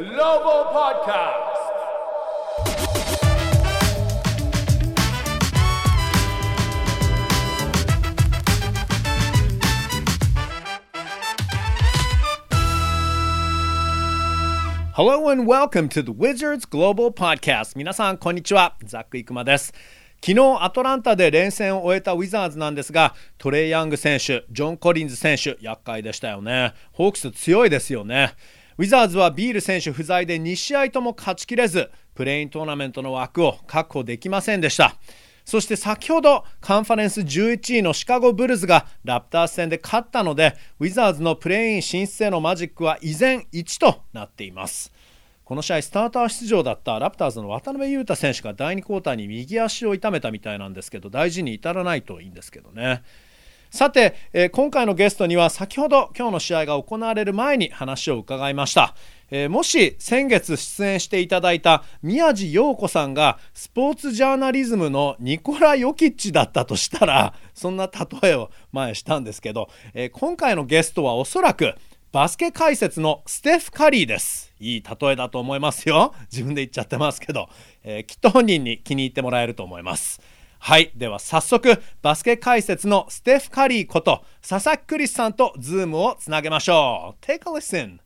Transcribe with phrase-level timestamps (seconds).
[0.00, 1.36] Global Podcast.
[14.94, 17.76] Hello and welcome to the Wizards Global Podcast.
[17.76, 18.76] 皆さん、こんにちは。
[18.82, 19.74] ザック・イクマです。
[20.22, 28.34] 昨日アトランタで連戦を終えたウィザーズなんですがトレイ・ヤング選手ジョン・コリンズ選手厄介でしたよねホークス強いですよね
[28.80, 34.96] ウィザーズはビール選手不在で2試合とも勝ちきれずプレイントーナメントの枠を確保できませんでした。
[35.44, 44.90] そして先ほどカンファレンス11位のシカゴブルズがラプターズ戦で勝ったのでウィザーズのプレイン進出へのマジックは依然1となっています。
[45.44, 53.02] この試合スターター出場だったラプターズの渡辺裕太選手が第2クォーターに右足を痛めたみたいなんですけど大事に至らないといいんですけどね。
[53.70, 58.96] さて、えー、今回のゲストには先ほど今日の試合が行われる前に話を伺いました、
[59.30, 71.74] えー、もし先月出演していただいた宮地陽子さんがスポーツジャーナリズムのニコラ・ヨキッチだったとしたらそんな例えを前したんですけど、えー、今回のゲストはおそらく
[72.10, 74.52] バスケ解説のステフ・カリーです。
[74.58, 76.12] いい例えだと思いますよ。
[76.32, 77.48] 自分で言っちゃってますけど、
[77.84, 80.20] えー、きっと本人に気に入ってもらえると思います。
[80.62, 87.24] はいでは早速バスケ解説のステフ・カリーこと佐々木クリスさんとズームをつなげましょう。
[87.24, 87.98] Take a listen.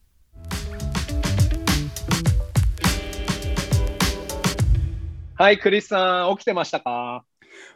[5.37, 7.25] はいクリスさん起きてましたか？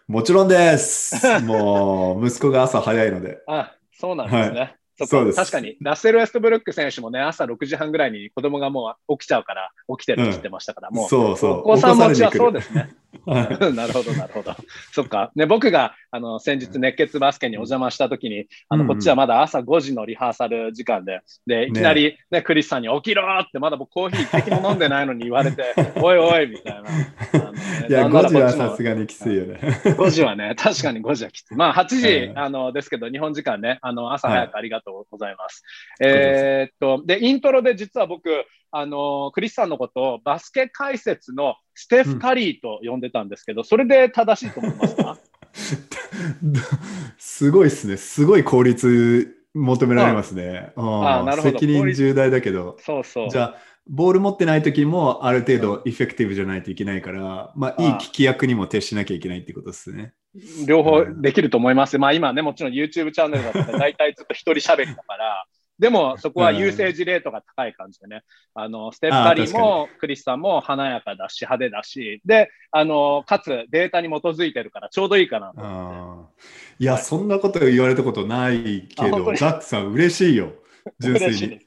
[0.06, 1.40] もちろんです。
[1.40, 3.40] もう息子が朝早いので。
[3.50, 5.06] あそうなんですね、はい。
[5.08, 5.36] そうです。
[5.36, 11.58] 確かに、ラッセル・ウェストブルック選手もね、朝6時半ぐらいに子供がもう起きちゃうから、起きてるって言ってましたから、うん、もう、そうそう。
[11.60, 12.90] お子さん持ちはそうですね。
[13.26, 14.54] なるほど、なるほど。
[14.92, 15.30] そっか。
[15.34, 26.88] ね、僕が、あの、先日、熱血バスケにお邪魔したときに、あの、こっちはまだ朝5時のリハーサル時間で、で、いきなり、ね、クリスさんに起きろって、まだ僕コーヒー一滴も飲んでないのに言われて、 おいおい、みたいな。
[27.88, 29.58] いや、5時はさすがにきついよね。
[29.84, 31.54] 5時はね、確かに5時はきつい。
[31.54, 35.62] まあ、8時、あの、ですけど、日本時間ね、あの、朝早くありがとうございます。
[36.00, 45.16] えっと、で、イントロで実は僕、あの、クリスさんのことをバスケ解説のステフ・カリーと呼んでたんですけど、うん、それで正しいと思いますか？
[47.18, 47.96] すごいですね。
[47.96, 50.72] すごい効率求められますね。
[50.74, 52.76] あなるほど責任重大だけど。
[52.80, 53.30] そうそう。
[53.30, 53.54] じゃあ、
[53.88, 60.14] ボール持ってない時もある程度エフェクティブじゃないといけないから、まあ、いい聞き役にも徹しなきゃいけないってことですね。
[60.66, 61.96] 両方できると思います。
[61.98, 65.46] まあ今ね、もちろん YouTube チャンネルだったら大体ずっと一人喋りだから、
[65.78, 68.22] でも、そこは優勢事例とか高い感じでね、
[68.54, 75.52] あの、ステッカリーもクリスさんも華やかだし、派手だし、で、あの、かつデータに基づいてるからちょうどいいかな。
[76.80, 80.52] いや、はい、そんなこと言われたことないけど、ザックさん嬉しいよ。
[80.98, 81.60] 純粋に。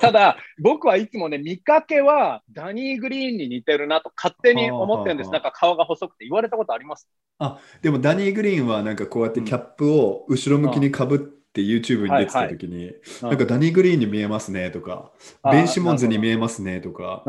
[0.00, 5.30] ただ、僕はいつもね、見かけはダニー・グリーンに似てるなと勝手に思ってるんです。
[5.30, 7.08] なんか顔が細くて言われたことあります？
[7.38, 15.10] あ、でもダニー・グリーンはなんかこうやってキャップを後ろ向きにかぶって、って YouTube に出てた時に、はいはい、なんかダニー・グリーンに見えますねとか、
[15.44, 17.24] ベン・シモンズに見えますねとか、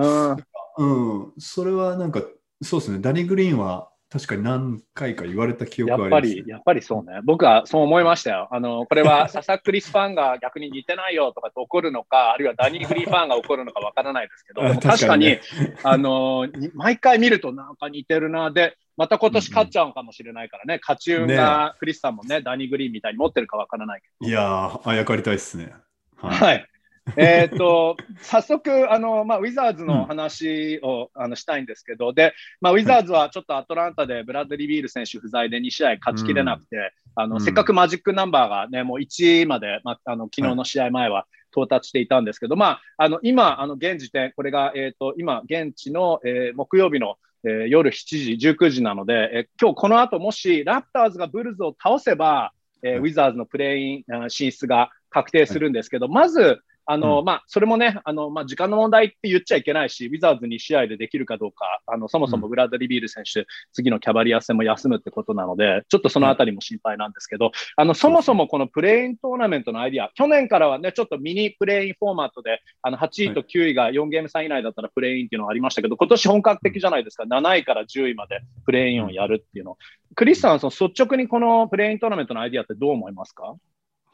[0.77, 2.21] うん、それはなんか、
[2.61, 7.19] そうですね、ダニー・グリーンは確かに何回か言われた記憶あります、ね、やっぱり、やっぱりそうね。
[7.23, 8.47] 僕はそう思いましたよ。
[8.51, 15.41] あの、これは ササクリスファンが逆に似てないよとかって怒るのか、あるいはダニー・グリーンファンが怒るのかわからないですけど、確かに、ね、
[15.83, 18.51] あの、毎回見るとなんか似てるな。
[18.51, 24.27] で、また今年勝っちゃうかもしれないからね、勝ち運がクリスさんもね、ダニー・グリーンみたいに持ってるかわからないけど。
[24.27, 25.73] いやー、あやかりたいですね。
[26.17, 26.69] はい、はい。
[27.17, 79.77] えっと、 早速、あの、まあ、ウィザーズの話を、うん、あのしたいんですけど、で、まあ、ウィザーズはちょっとアトランタでブラッドリー・ビール選手不在で2試合勝ちきれなくて、うん、あの、せっかくマジックナンバーがね、もう1まで、まあ、あの、昨日の試合前は到達していたんですけど、まあ、あの、今、あの、現時点、これが、えっ、ー、と、今、現地の、えー、木曜日のえー、夜7時、19時なので、えー、今日この後もしラプターズがブルズを倒せば、えー、ウィザーズのプレイン進出が確定するんですけど、まず、あの、うん、まあ、それもね、あの、まあ、時間の問題って言っちゃいけないし、ウィザーズ2試合でできるかどうか、あの、そもそもブラッドリビール選手、うん、次のキャバリア戦も休むってことなので、ちょっとそのあたりも心配なんですけど、あの、そもそもこのプレイントーナメントのアイディア、去年からはね、ちょっとミニプレインフォーマットで、あの、8位と9位が4ゲーム差以内だったらプレインっていうのがありましたけど、今年本格的じゃないですか、7位から10位までプレインをやるっていうの。
[80.15, 83.55] クリスさん、その率直にこのプレイントーナメントのアイディアってどう思いますか？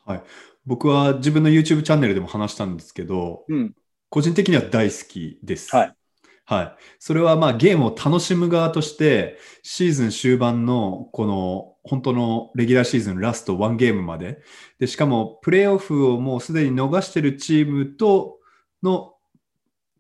[0.06, 0.22] はい、
[0.70, 3.74] 僕は自分の YouTube チャンネルでも話したんですけど、うん、
[4.12, 5.76] 個人的には大好きです。
[5.76, 5.96] はい。
[6.46, 6.76] はい。
[7.00, 14.44] それはまあゲームを楽しむ側として、シーズン終盤のこの本当のレギュラーシーズンラスト1ゲームまで、
[14.78, 18.38] で、しかもプレーオフをもうすでに逃してるチームと
[18.84, 19.16] の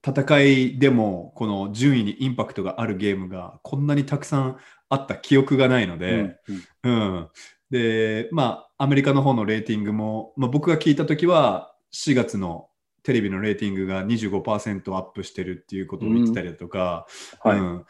[0.06, 4.57] 戦いでもこの順位にインパクトがあるゲームがこんなにたくさん
[4.88, 6.38] あった記憶がないので、
[6.83, 7.30] うん、うん、
[7.69, 12.68] で、まあ、アメリカの方のレーティングも、まあ、僕が聞いたときは4月の
[13.04, 17.06] テレビのレーティングが25%アップしてるっていうことを言ってたりだとか、
[17.44, 17.86] うん、はい、うん、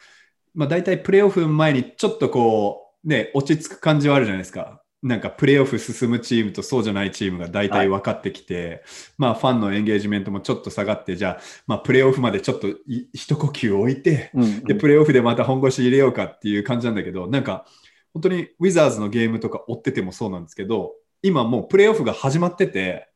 [0.54, 4.82] まあ、大体プレーオフ前にちょっとこう、ね、落ち着く感じはあるじゃないですか。
[5.02, 8.80] なんかプレーオフ進むチームとそうじゃないチームが大体分かってきて、はい、
[9.16, 17.64] まあファンのエンゲージメントもちょっと下がって、じゃあ、まあプレーオフまでちょっと一呼吸置いて、うんうん、で、プレーオフでまた本腰入れようかっていう感じなんだけど、なんか
[18.12, 20.92] 本当にウィザーズのゲームとか追っててもそうなんですけど、
[21.22, 23.08] 今もうプレーオフが始まってて、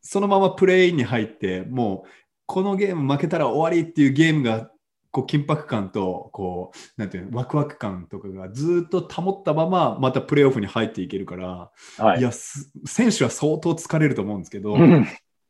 [0.00, 2.08] そのままプレインに入って、もう
[2.46, 4.70] このゲーム負けたら終わりっていうゲームが
[5.10, 14.74] こう緊迫感とこうなんていうワクワク感とかがずっと保ったまままたプレーオフに入っていけるから、はい、いや選手は相当疲れると思うんですけど、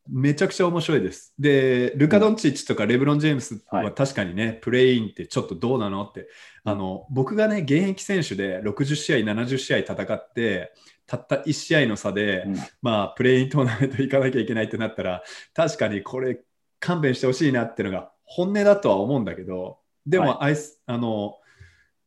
[0.08, 1.32] めちゃくちゃ面白いです。
[1.38, 6.28] で、ルカ・ドンチッチとかレブロン・ジェームスは確かにね、はい、プレインってちょっとどうなのって、
[6.64, 10.72] あの僕がね、現役選手で60試合、70試合戦って、
[11.06, 15.22] たった1試合の差で、うん、まあ、プレイントーナメント行かなきゃいけないってなったら、
[15.54, 16.40] 確かにこれ、
[16.80, 20.56] 勘弁してほしいなっていうのが本音だとは思うんだけど、でも、はい、
[20.86, 21.36] あの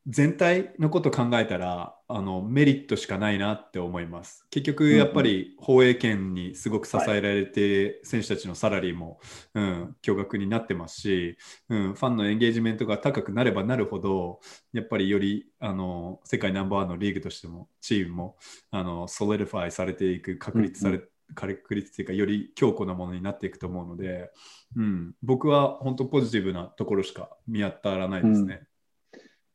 [0.07, 4.45] 全体のこと考えたらあのメリットしかないなって思います。
[4.51, 9.19] 結局やっぱり放映権にすごく支えられて、選手たちのサラリーも、
[9.55, 11.37] うん、驚愕になってますし、
[11.69, 14.39] うん、ファンのエンゲージメントが高くなればなるほど
[14.71, 18.37] やっぱりよりあの世界ナンバーワンのリーグとしてもチームも
[18.69, 24.29] あのソリディファイされていく確立され、うんうん確率っていうかより強固なものになっていくと思うので、
[24.75, 28.59] うん、僕は本当ポジティブなところしか見当たらないですね。
[28.61, 28.67] うん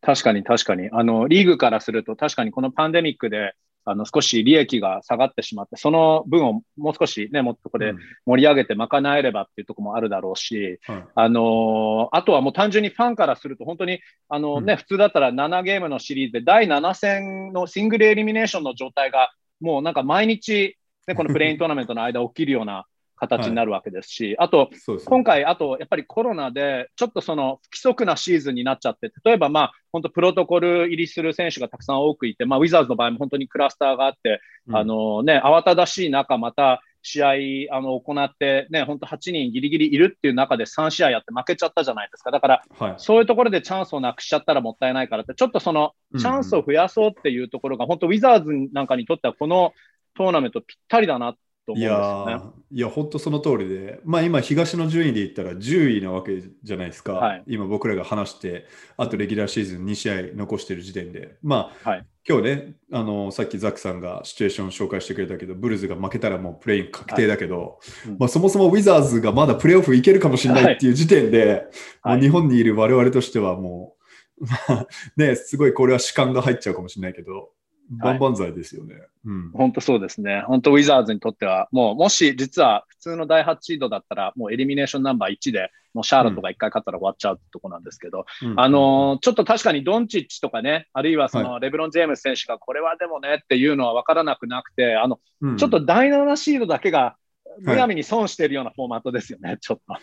[0.02, 0.88] 確かに確かに。
[0.92, 3.54] あの、リーグからすると確かにこのパンデミックで、
[3.84, 7.94] あの、少し利益が下がってしまって、その分をもう少しね、もっとこれ
[8.26, 20.76] 盛り上げて賄えればっていうところもあるだろうし、うん、あのあとはもう単純にファンからすると、本当に、あのね、うん、普通だったら7ゲームのシリーズで第7戦のシングルエリミネーションの状態が、もうなんか毎日、
[21.06, 22.86] ね、このプレイントーナメントの間起きるような
[23.20, 24.70] 形になるわけですし、はい、あと、
[25.04, 42.30] 今回、あとやっぱりコロナで、ちょっとその不規則なシーズンになっちゃって、例えば、まあ、本当、プロトコル入りする選手がたくさん多くいて、まあ、ウィザーズの場合も本当にクラスターがあって、うん、あのね、慌ただしい中、また試合あの行って、ね、本当8人ギリギリいるっていう中で3試合やって負けちゃったじゃないですか。
[42.30, 49.72] だから、はい、そういうところでチャンスをなくしちゃったらもったいないからって、ちょっとそのチャンスを増やそうっていうところが、うんうん、本当、ウィザーズなんかにとっては、この
[50.14, 51.34] トーナメントぴったりだな
[51.66, 52.60] と思うんですよね。
[52.72, 57.14] いや、本当その通りで、まあ今、東の順位で言ったら10位なわけじゃないですか。
[57.14, 58.66] はい、今、僕らが話して、
[58.96, 61.36] あとレギュラーシーズン2試合残してる時点で。
[61.42, 68.16] まあ、はい、今日ねあの、さっきザックさんがシチュエーション紹介してくれたけど、ブルズが負けたらもうプレイン確定だけど、はい。
[68.18, 71.66] まあ、そもそもウィザーズがまだプレーオフいけるかもしれないっていう時点で、
[72.04, 73.94] もう日本にいる我々としてはも
[74.38, 74.86] う、ま あ
[75.16, 77.50] ね、すごいこれは主観が入っちゃうかもしれないけど、
[77.98, 78.94] 万々歳ですよね。
[78.94, 79.50] はい、うん。
[79.52, 80.42] 本当そうですね。
[80.46, 97.16] 本当ウィザーズにとっては、もう、もし実は普通の第8シードだったら、もうエリミネーションナンバー1で、もうシャーロットが1回勝ったら終わっちゃうってとこなんですけど、うん、あのー、ちょっと確かにドンチッチとかね、あるいはそのレブロン・ジェームス選手がこれはでもねっていうのは分からなくなくて、あの、うん、ちょっと第7シードだけが
[97.58, 99.94] むやみに損しているようなフォーマットですよね、はい、ちょっと。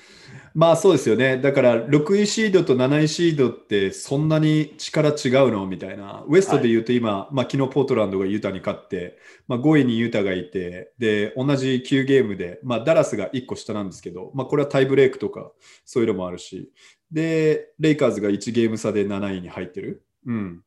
[0.53, 1.37] まあそうですよね。
[1.37, 5.65] だから6位シードと7位シードってそんなに力違うの？
[5.65, 6.23] みたいな。
[6.27, 15.51] ウエストで言うと今、はい、まあ昨日ポートランドがユタに勝って、まあ、5位にユタがいて、で、同じ9ゲームで、まあダラスが1個下なんですけど、まあこれはタイブレークとか
[15.85, 16.71] そういうのもあるし、
[17.11, 20.03] で、レイカーズが1ゲーム差で7位に入ってる。
[20.25, 20.61] うん。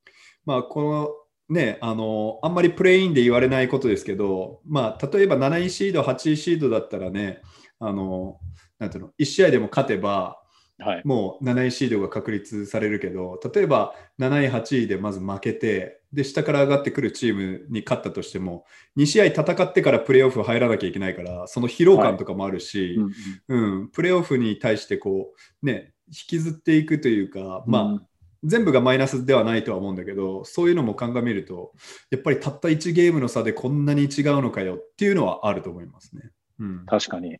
[0.46, 1.08] まあこの
[1.50, 7.42] ね、あのあんまりプレインで言われないことですけど、まあ、例えば7位シード、8位シードだったらね、
[7.80, 8.38] あの
[8.78, 10.40] なんていうの1試合でも勝てば、
[10.78, 18.64] はい、もう7位シードが確立されるけど、例えば7位、8位でまず負けて、で下から上がってくるチームに勝ったとしても、
[18.96, 23.10] 2試合戦ってからプレーオフ入らなきゃいけないから、その疲労感とかもあるし、はい、
[23.48, 28.06] うん、うん、プレーオフに対してこう、ね、引きずっていくというか、まあ、うん
[28.42, 31.72] 全部がマイナスではないとは思うんだけど、そういうのも鑑みると、
[32.10, 36.22] やっぱりたった1ゲームの差でこんなに違うのかよっていうのはあると思いますね。
[36.58, 37.38] うん、確かに。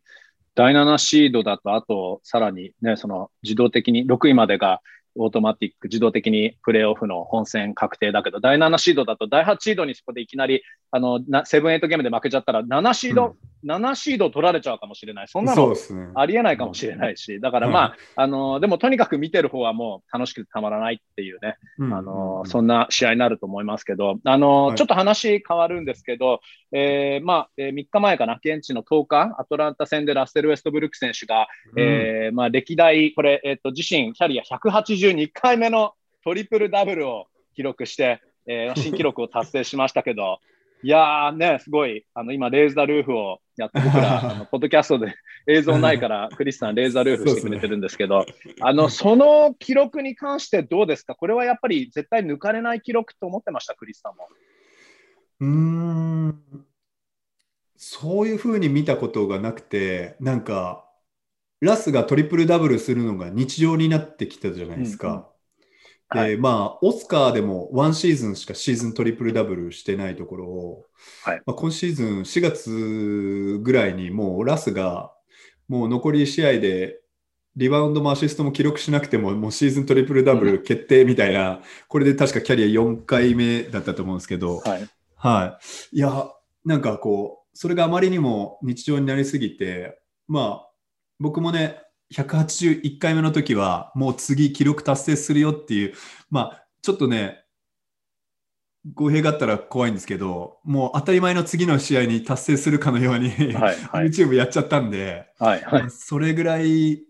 [0.55, 4.81] 第7シードだと、あとさらにね、その自動的に6位までが
[5.17, 15.29] オートマティック、自動的にプレーオフの本戦確定だけど、第7シードだと第8シードにそこでいきなりあのセブンエイトゲームで負けちゃったら、7シード7シード取られちゃうかもしれない。
[15.29, 15.75] そんなの
[16.15, 21.57] ありえないかもしれないし、だからまあ、あのでもとにかく見てる方はもう楽しくてたまらないっていうね、
[21.93, 26.41] あのそんな試合になると思いますけど、あのちょっと話変わるんですけど、
[26.73, 40.39] えー、まあ、えー、3日前かな、現地の10日、アトランタ戦でラッセル・ウェストブルック選手が、えー、まあ、歴代、これ、えっ、と、自身キャリア182回目のトリプルダブルを記録して、えー、新記録を達成しましたけど、
[40.83, 45.15] いやーね、すごい、あの、今、レーザールーフをやって、僕ら、 あのポッドキャストで
[45.47, 48.25] 映像ないから、クリスさん、レーザールーフしてくれてるんですけど、
[48.61, 51.15] あの、その記録に関してどうですか？
[51.15, 54.27] これはやっぱり絶対抜かれない記録と思ってました、クリスさんも。
[55.41, 56.67] うーん、
[57.77, 60.87] そういうふうに見たことがなくて、なんか、
[61.61, 65.31] ラスがトリプルダブルするのが日常になってきたじゃないですか。
[66.13, 70.87] で、はい、まあ、オスカーでもワンシーズンしかシーズントリプルダブルしてないところを、
[71.25, 75.13] はい、まあ、今シーズン4月ぐらいにもうラスが
[75.69, 77.01] もう残り試合で
[77.57, 84.89] リバウンドもアシストも記録しなくてももうシーズントリプルダブル決定みたいな、うん、これで確かキャリア4回目だったと思うんですけど、はい。
[85.17, 85.59] は
[85.93, 86.31] い、いや、
[86.65, 90.71] なんかこう、それがあまりにも日常になりすぎて、まあ、
[91.19, 91.83] 僕もね、
[92.15, 95.95] 181回目の時は、もう次記録達成するよっていう、
[96.31, 97.45] まあ、ちょっとね、
[98.95, 107.03] 語弊があったら怖いんですけど、もう当たり前の次の試合に達成するかのように、はいはい、YouTube やっちゃったんで、はいはい、それぐらい、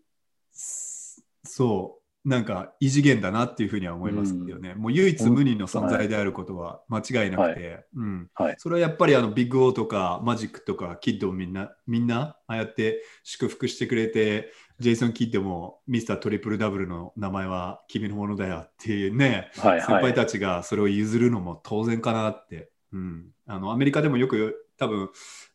[1.45, 4.73] そう、なんか異次元だなっていうふうには思いますよね。
[4.77, 8.31] うん、もう唯一無二の存在であることは間違いなくて、うん。
[8.35, 22.71] はい、それはやっぱりあのビッグオーとかマジックとかキッドをみんな、みんなああやって祝福してくれて、ジェイソン・キッドもミスタートリプルダブルの名前は君のものだよっていうね、はいはい、先輩たちがそれを譲るのも当然かなって。
[22.93, 25.11] うん、あのアメリカでもよく多分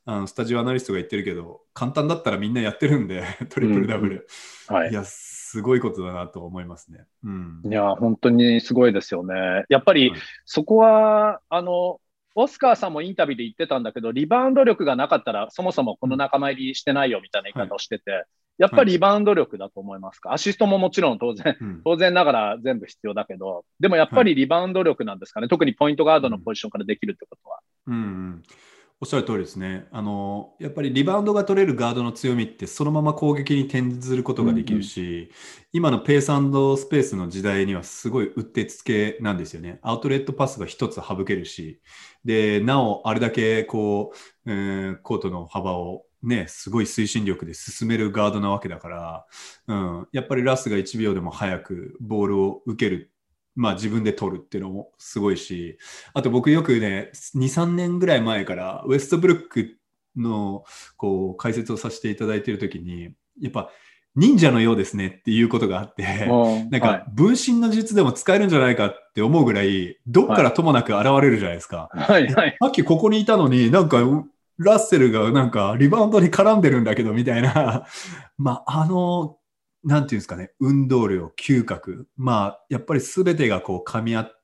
[0.06, 4.28] あのスタジオアナリストが言ってるけど簡単だったらみんなやってるんで トリプルダブル、
[4.70, 4.76] うん。
[4.76, 5.04] はい、いや
[5.56, 7.06] すごいことだなと思いますね。
[7.24, 9.64] うん、いや、本当にすごいですよね。
[9.70, 10.12] やっぱり、
[10.44, 12.02] そこは、あの、
[12.36, 18.26] オスカーさんもインタビューで言ってたんだけど、リバウンド力がなかったら、そもそもこの仲間入りしてないよみたいな言い方をしてて、はい、
[18.58, 27.60] やっぱりリバウンド力だと思いますか、アシストももちろん当然、当然ながら全部必要だけど、でもやっぱりリバウンド力なんですかね、はい、特にポイントガードのポジションからできるってことは。
[27.88, 28.44] うん、うん
[29.02, 30.56] おっしゃる通りですねあの。
[30.60, 35.30] やっぱりリバウンドが取れるガードの強みってそのまま攻撃に転ずることができるし、うんうん、
[35.74, 36.26] 今のペース
[36.82, 39.80] スペースの時代にはすごいうってつけなんですよね。
[39.82, 41.82] アウトレットパスが一つ省けるし、
[42.24, 44.14] で、なおあれだけこ
[44.46, 49.26] う、えー、コートの幅をね、すごい推進力で進めるガードなわけだから、
[49.68, 53.12] うん、やっぱりラスが1秒でも早くボールを受ける
[53.56, 55.78] まあ自分で取るっていうのもすごいし、
[56.14, 59.78] あと僕よくね、2、3年ぐらい前からウエストブルック
[60.16, 60.64] の
[60.98, 63.70] こう解説をさせていただいているときに、やっぱ
[64.16, 66.28] 忍者のようですねっていうことがあって、
[66.72, 71.90] なんか分身の術でも使えるんじゃないかって思うぐらい、どっからともなく現れるじゃないですか。
[71.94, 74.00] はいはい、さっきここにいたのになんか
[74.58, 77.86] ラッセルがなんかリバウンドに絡んでるんだけどみたいな、
[78.38, 79.38] まああの
[79.86, 84.42] なんていうんですかね、運動量、嗅覚、まあ、やっぱり全てがこう噛み合っ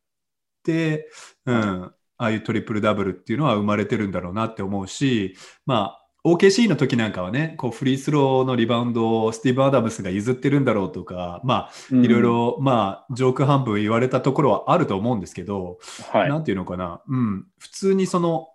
[0.63, 1.09] て、
[1.45, 15.79] うん、ああいうトリプルダブルっていうのは生まれてるんだろうなって思うし、まあ、OKC の時なんかはね、こうフリースローのリバウンドをスティーブ・アダムスが譲ってるんだろうとか、まあ、いろいろ、まあ、ジョーク半分言われたところはあると思うんですけど、
[16.11, 18.49] はい、なんていうのかな、うん、普通にその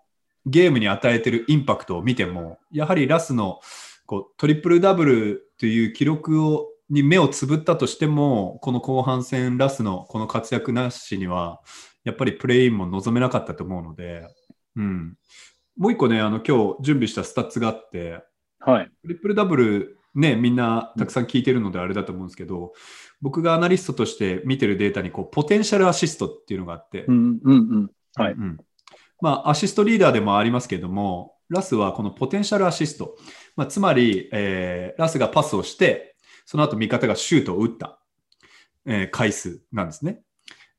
[0.46, 3.58] ゲームに与えてるインパクトを見ても、やはりラスの
[4.06, 11.60] こうトリプルダブルという記録をに目をつぶったとしても、この後半戦ラスのこの活躍なしには、
[12.04, 14.26] やっぱりプレインも望めなかったと思うので、
[14.76, 15.14] うん、
[15.76, 18.22] もう一個ね、あの今日準備したスタッツがあって、
[18.60, 22.72] はい、トリプルダブル、ね、みんなたくさん聞いてるのであれだと思うんですけど、
[23.20, 27.90] 僕がアナリストとして見てるデータにこうポテンシャルアシストっていうのがあって、うんうんうん。
[28.14, 28.32] はい。
[28.32, 28.56] うん、
[29.20, 33.16] まあ、アシストリーダーでもありますけども、ラスはこのポテンシャルアシスト、
[33.56, 36.15] まあ、つまり、えー、ラスがパスをして、
[36.46, 37.98] その後味方がシュートを打った、
[38.86, 40.22] えー、回数なんですね。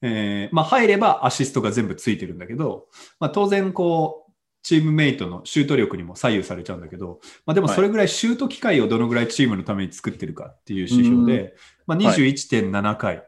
[0.02, 2.88] えー、まあ、入ればアシストが全部ついてるんだけど、
[3.20, 4.32] まあ、当然こう、
[4.64, 11.56] チームメイトのシュート力にも左右されちゃうんだけど、まあ、でもそれぐらいシュート機会をどのぐらいチームのために作ってるかっていう指標で、
[11.86, 13.24] まあ、21.7回、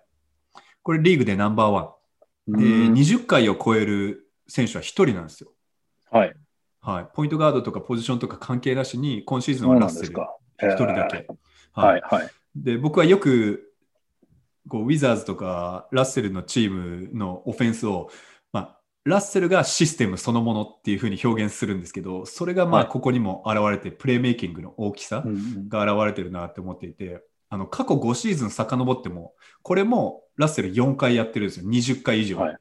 [0.84, 1.96] これリーグでナンバーワ
[2.48, 2.52] ン。
[2.52, 5.52] で、20回を超える選手は1人なんですよ。
[6.12, 6.34] はい。
[6.82, 7.08] はい。
[7.14, 11.28] ポイントガードとかポジションとか関係なしに、今シーズンはラッセル1人だけ。
[11.74, 13.74] はい、はい、で僕はよく
[14.68, 18.10] こうウィザーズとかラッセルのチームのオフェンスを、
[18.54, 25.24] まあ、ラッセルがシステムそのものっていうふうに表現するんですけど、それがまあここにも現れて、プレーメイキングの大きさ
[25.68, 29.34] が現れてるなって思っていて、あの過去5シーズン遡っても、
[29.64, 32.38] これもラッセル4回やってるんですよ、20回以上。
[32.38, 32.58] はい。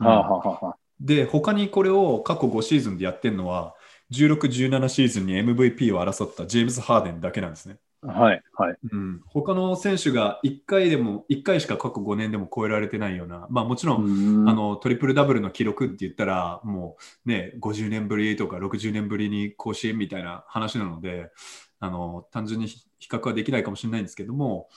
[0.00, 0.06] うん。
[0.06, 3.74] はははで、他にこれを過去5シーズンでやってるのは、
[4.12, 7.76] 16、17シーズンに MVP を争ったジェームズ・ハーデンだけなんですね。
[8.02, 8.76] はい、はい。
[8.92, 21.30] うん、他の選手が1回でも、1回しか過去5年でも超えられてないような、まあもちろん、あのトリプルダブルの記録って言ったら、もうね、50年ぶりとか60年ぶりに更新みたいな話なので、
[21.78, 24.68] あの単純に比較はできないかもしれないんですけども、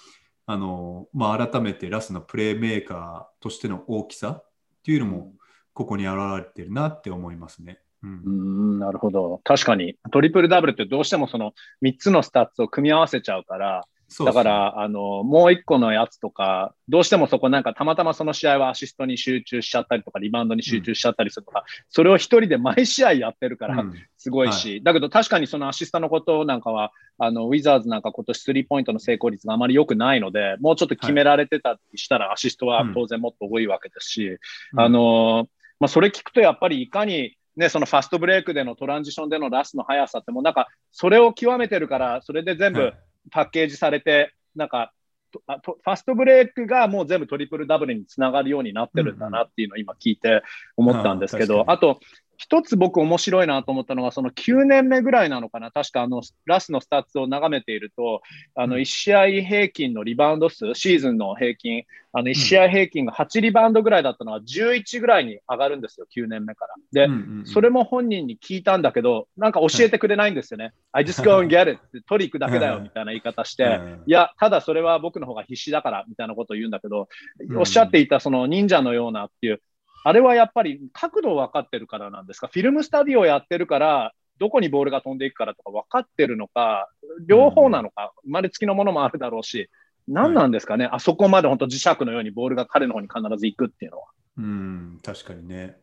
[0.46, 4.46] あのまあ、改めてラスのプレーメーカーとしての大きさっ
[4.84, 5.34] ていうのも、
[5.74, 7.80] ここに現れてるなって思いますね。
[8.04, 9.40] うん、なるほど。
[9.44, 13.86] 確かに、トリプルダブルってどうしてもその3つのスタッツを組み合わせちゃうから、
[14.24, 23.84] だから、あの、もう一個のやつとか、どうしてもそこなんかたまたまその試合はアシストに集中しちゃったりとか、リバウンドに集中しちゃったりするとか、うん、それを一人で毎試合やってるから、
[24.18, 34.38] すごいし、うんはい、だけど確かにそのアシストのことなんかは、あの、ウィザーズなんか今年スリーポイントの成功率があまり良くないので、もうちょっと決められてたりしたら、アシストは当然もっと多いわけですし、
[34.74, 35.48] うん、あの、
[35.80, 42.94] まあ、それ聞くとやっぱりいかに、ね、そのファストブレイクでのトランジションでのラスの速さってもうなんかそれを極めてるからそれで全部
[43.32, 44.92] パッケージされて、なんか
[45.32, 50.44] ファストブレイクがもう全部トリプルダブルにつながるようになってるんだなっていうのを今聞いて
[50.78, 52.00] 思ったんですけど、あと
[52.38, 58.22] 一つ僕面白いなと思ったのが、その9年目ぐらいなのかな、確かあのラスのスタッツを眺めていると、
[58.56, 67.08] あの1試合平均のリバウンド数、シーズンの平均、あの1試合平均が8リバウンドぐらいだったのは11ぐらいに上がるんですよ、9年目から。
[67.08, 67.14] で、
[67.46, 70.74] それも本人に聞いたんだけど、なんか教えてくれないんですよね。
[70.92, 74.12] I just go and get it って取り行くだけだよみたいな言い方して、い。
[74.12, 77.08] や、ただそれは僕の方が必死だからみたいなことを言うんだけど、
[77.56, 79.62] おっしゃっていたその忍者のようなっていう、
[80.04, 86.90] あれはやっぱり角度を分かってるからなんですか、フィルムスタディをやってるから、どこにボールが飛んでいくからとか分かってるのか、
[87.26, 89.70] 両方なのか、生まれつきのものもあるだろうし、
[90.08, 94.08] 何なんですかね、はい、あそこまで本当磁石のようにボールが彼の方に必ず行くっていうのは。
[94.38, 95.78] うん、確かにね。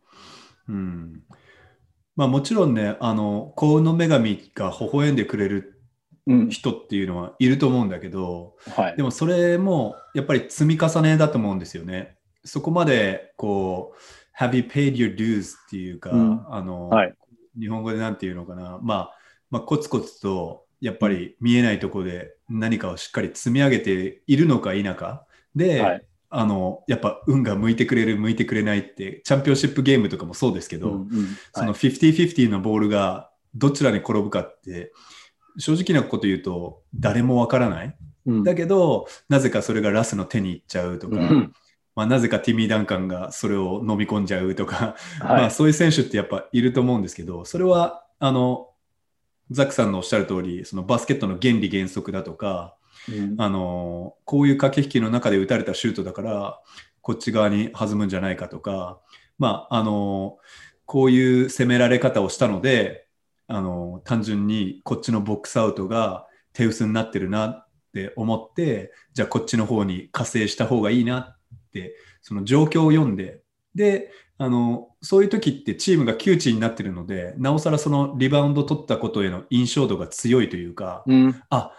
[0.68, 1.22] うん。
[2.16, 5.80] まあもちろんね、あの、幸運の女神が微笑んでくれる
[6.50, 12.16] 人っていうのはいると思うんだけど、うんはい、でもそれもやっぱり積み重ねだと思うんですよね。
[12.44, 17.14] そこまでこう Have you paid your dues っていうか、うん、あの、はい、
[17.58, 19.14] 日本語でなんていうのかな、まあ、
[19.50, 25.26] まあコツコツとやっぱり見えないところで何かをしっかり積み上げているのか否か。
[25.54, 31.00] で、はい、あのやっぱ運が向いてくれる向いてくれないってチャンピオンシップゲームとかもそうですけど、うんうん。
[31.00, 31.08] はい、
[31.52, 34.92] その50-50のボールがどちらに転ぶかって
[35.58, 41.52] 正直なこと言うと誰もわからない、うん、だけどなぜかそれがラスの手にいっちゃうとか、うん、
[42.00, 48.70] まあ、なぜかティミー・ダンカンがそれを飲み込んじゃうとか、はい、まあそういう選手ってやっぱいると思うんですけど、それはあの
[49.50, 52.74] ザックさんのおっしゃる通り、そのバスケットの原理原則だとか、
[53.06, 56.58] うん、あのこういう駆け引きの中で打たれたシュートだから
[57.02, 58.98] こっち側に弾むんじゃないかとか、
[59.38, 60.38] まあ、あの
[60.86, 63.08] こういう攻められ方をしたので
[63.46, 71.39] あの単純にこっちのボックスアウトが手薄になってるなって思ってじゃあこっちの方に加勢した方がいいなって
[72.22, 73.40] その状況を読んで
[73.74, 81.72] であのそういう時ってチームが窮地になってるのでなおさらそのリバウンド取ったことへの印象度が強いというか、うん、あ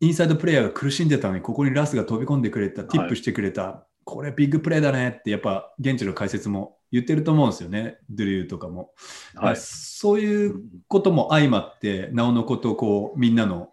[0.00, 8.92] インサイドプレイヤーが苦しんでたのにここにラスが飛び込んでくれたティップしてくれた、はい、これビッグプレーだねってやっぱ現地の解説も言ってると思うんですよねドゥリューとかも、
[9.34, 13.70] はい、そういうことも相まってなおのことをこうみんなの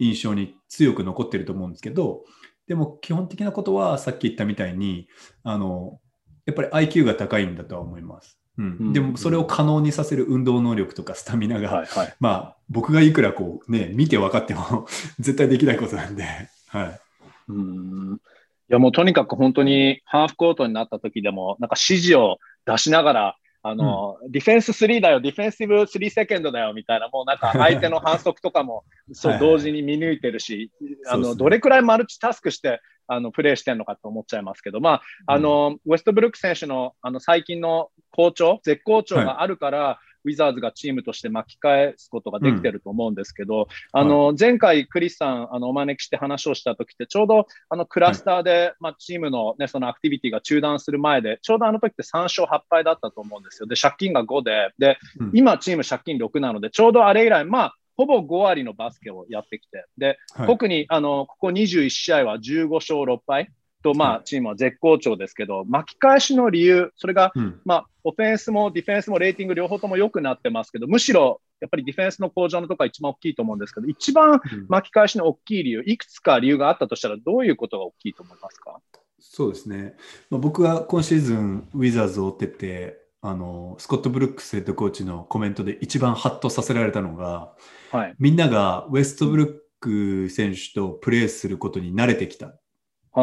[0.00, 2.24] 印象に強く残ってると思うんですけど
[2.66, 5.08] でも基本的なことはさっき言ったみたいに
[5.42, 6.00] あの
[6.46, 8.38] やっぱり IQ が高いんだとは思います。
[8.56, 14.86] うん、でもそれを可能にさせる運動能力とかスタミナが、はいはい、まあ僕がいくらこうね見て分かっても
[15.18, 16.24] 絶対できないことなんで、
[16.68, 17.00] はい、
[17.48, 18.14] うん。
[18.14, 30.70] いやもうとにかく本当にハーフコートになった時でもなんか指示を出しながらあの、うん、ディフェンス3だよ、ディフェンシブ3セカンドだよみたいな、もうなんか 相手の反則とかもそう同時に見抜いてるし、
[31.08, 53.66] あの、どれくらいマルチタスクしてあのプレーしてるのかと思っちゃいますけど、まあ、あの、うん、ウェストブルック選手のあの最近の好調、絶好調があるから、はいウィザーズがチームとして巻き返すことができてると思うんですけど、うん、あの、はい、前回クリスさん、あの、お招きして話をした時って、ちょうどあのクラスターで、はい、まあ、チームのね、そのアクティビティが中断する前で、ちょうどあの時って3勝8敗だったと思うんですよ。
[53.66, 63.50] で、借金が5で、で、うん、今チーム借金6なので、ちょうどあれ以来、まあ、ほぼ5割のバスケをやってきて、で、はい、特にあのここ21試合は15勝6敗
[63.84, 78.80] と、まあ、チームは絶好調ですけど、巻き返しの理由、それが、うん、まあ、オフェンスもディフェンスもレーティング両方とも良くなってますけど、むしろ、やっぱりディフェンスの向上のところが一番大きいと思うんですけど、一番巻き返しの大きい理由、いくつか理由があったとしたら、どういうことが大きいと思いますか？
[79.20, 79.94] そうですね。
[80.30, 87.54] まあ、僕は今シーズン、ウィザーズを追ってて、あのスコット・ブルックスヘッドコーチのコメントで一番ハッとさせられたのが、
[87.90, 92.56] はい、みんながウェストブルック選手とプレーすることに慣れてきた、はい、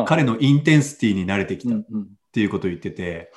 [0.05, 1.83] 彼のインテンシティに慣れてきたっ
[2.31, 3.31] ていうことを言ってて、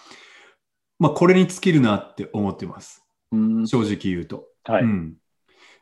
[0.98, 5.14] まあ、これに尽きるなって思ってます、うん、正直言うと、はい、うん、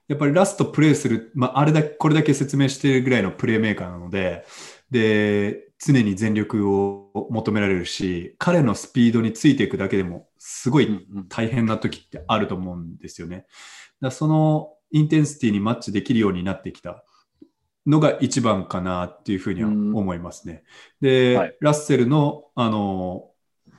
[0.08, 4.44] やっぱりラストプレーする、まあ、あれだこれだけ説明しているぐらいのプレーメーカーなので
[4.90, 13.46] で常に全力を求められるし、彼のスピードについていくだけでも、すごい大変な時ってあると思うんですよね。
[14.00, 17.04] だそのインテンシティにマッチできるようになってきた
[17.86, 20.64] のが一番かなっていうふうには思いますね。
[21.00, 23.30] で、はい、ラッセルの、あの、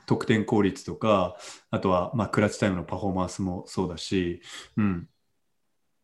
[0.06, 1.38] 得点効率とか、
[1.72, 4.42] あとは、まあ、クラッチタイムのパフォーマンスもそうだし、
[4.76, 5.08] うん、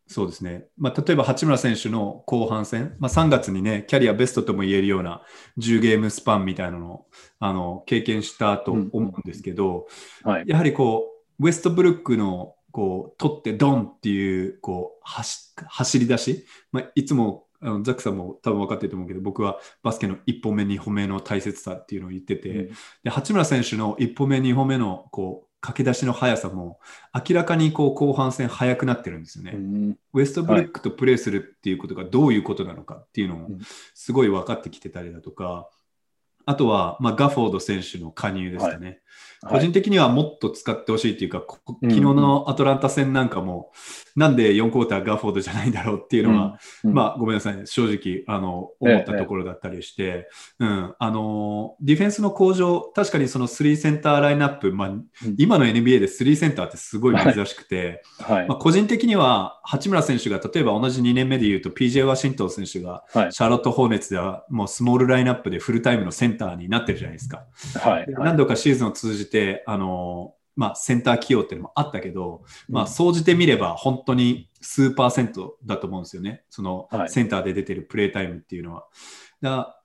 [0.06, 0.66] そうですね。
[0.76, 5.22] まあ、例えば八村選手の後半戦、まあ、3月にね、キャリアベストとも言えるような
[5.58, 7.06] 10ゲームスパンみたいなのを
[7.38, 9.86] あの経験したと思うんですけど、
[10.24, 11.04] うんはい、やはりこ
[11.38, 22.68] う、ウエストブルックのこう取ってドンっていうこう走り出し、まあ、いつもあのザックさんも多分分かってると思うけど僕はバスケの1歩目2歩目の大切さっていうのを言ってて、うん、
[23.04, 26.80] で八村選手の1歩目2歩目のこう駆け出しの速さも
[27.14, 29.52] 明らかにこう後半戦速くなってるんですよね。
[29.54, 33.48] うん、ウエストブルックとプレーするっていうことがどういうことなのかっていうのを
[33.94, 35.68] すごい分かってきてたりだとか、
[36.50, 39.00] あとは、まあ、ガフォード選手の加入ですかね。
[39.48, 41.42] 個人的にはもっと使ってほしいっていうか、
[41.82, 43.72] 昨日のアトランタ戦なんかも、
[44.14, 54.90] なんで4クォーターガフォードじゃないんだろうっていうのは、まあ、ごめんなさい、正直、あの、思ったところだったりして、うん、あの、ディフェンスの向上、確かにその3センターラインナップ、まあ、
[55.38, 58.46] 今の NBA で3センターってすごい珍しくて、はい。
[58.46, 67.46] まあ、個人的には、八村選手が、例えば同じ2年目で言うと、PJ ワシントン選手が、シャーロット・ホーネッツでは、もうスモールラインナップでフルタイムのセンターになってるじゃないですか。
[67.80, 76.44] はい、何度かシーズンを通じて、あの、まあ、センター起用っていうのもあったけど、まあ、総じてみれば本当に数パーセントだと思うんですよね。
[76.50, 78.86] そのセンターで出てるプレータイムっていうのは。
[79.40, 79.80] だ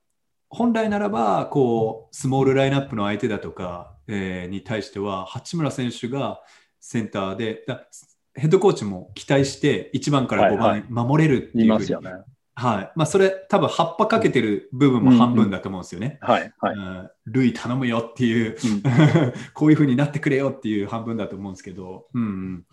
[0.49, 6.41] 本来ならば、こう、スモールラインナップの相手だとか、えー、に対しては、八村選手が
[6.79, 7.87] センターで、だ
[8.35, 12.91] ヘッドコーチも期待して1番から5番守れるっていう、はいはいはい。
[12.95, 16.19] まあ、それ、多分、葉っぱかけてる部分も半分だと思うんですよね。
[16.21, 16.53] うんうん、はい。
[16.59, 17.11] はい。
[17.25, 22.65] ルイ頼むよっていう、うん、 こういうふうになってくれよっていう半分だと思うんですけど、うん、うん。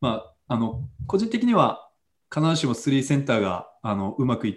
[0.00, 1.90] まあ、あの、個人的には、
[2.34, 4.54] 必ずしも3センターが、あの、うまくいっ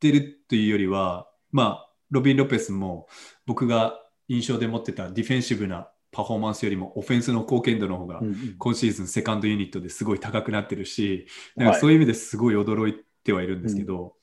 [0.00, 3.06] てるというよりは、まあ、ロビン・ロペスも、
[3.46, 8.20] 僕が印象で持ってたディフェンシブなパフォーマンスよりもオフェンスの貢献度の方が
[8.58, 11.26] 今シーズンセカンドユニットですごい高くなってるし、
[11.56, 14.14] なんかそういう意味ですごい驚いてはいるんですけど、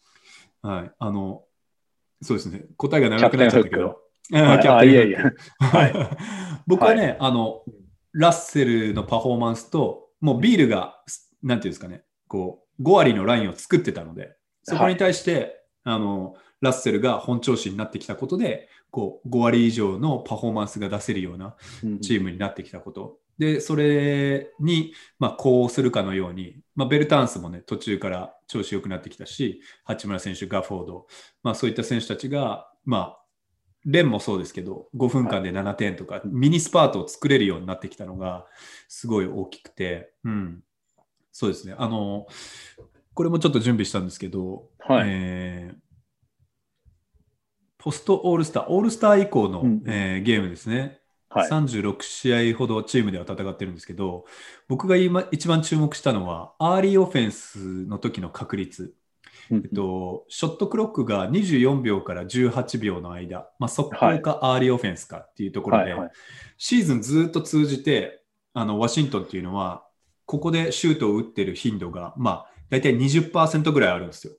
[0.63, 1.43] うん、はい、あの、
[2.21, 4.93] そうですね、答えが長くなっちゃったけど、キャプテンい。
[4.95, 5.93] やいやはい、
[6.67, 7.63] 僕はね、はい、あの、
[8.13, 11.01] ラッセルのパフォーマンスと、もうビールが、
[11.43, 21.55] なんていうんですかね、こう、5割のラインを作ってたので、そこに対して、はい、あの、ラッセルが本調子になってきたことで、こう5割以上のパフォーマンスが出せるような
[22.01, 23.19] チームになってきたこと。
[23.37, 31.07] で、それに、まあ、こうするかのように、まあ、ベルタンスもね、途中から調子良くなってきたし、八村選手、ガフォード、
[31.43, 33.21] まあ、そういった選手たちが、まあ、
[33.85, 38.47] レンもそうですけど、5分間で7点とか、ミニスパートを作れるようになってきたのが、
[38.87, 40.63] すごい大きくて、うん、
[41.31, 41.75] そうですね。
[41.77, 42.25] あの、
[43.13, 45.75] これもちょっと準備したんですけど、はい、えー、
[47.77, 50.99] ポストオールスター、オールスター以降の、うん、えー、ゲームですね。
[51.35, 54.25] はい、36試合ほどチームでは戦ってるんですけど、
[54.69, 58.93] 僕が今一番注目したのは、アーリーオフェンスの時の確率。
[59.51, 65.93] えっと、ショットクロックが24秒から18秒の間、まあ、速攻かアーリーオフェンスかっていうところで、
[66.57, 69.85] シーズンずっと通じてあのワシントンっていうのは、
[70.25, 74.33] ここでシュートを打ってる頻度が、まあ、大体20%ぐらいあるんですよ。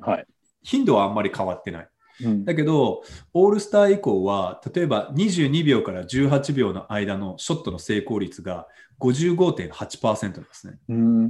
[0.00, 0.26] はい、
[0.62, 1.88] 頻度はあんまり変わってない。
[2.44, 3.02] だけど、
[3.34, 8.66] オールスター以降は、例えば22秒から18秒の間のショットの成功率が
[9.00, 10.78] 55.8%なんですね。
[10.88, 11.24] うん、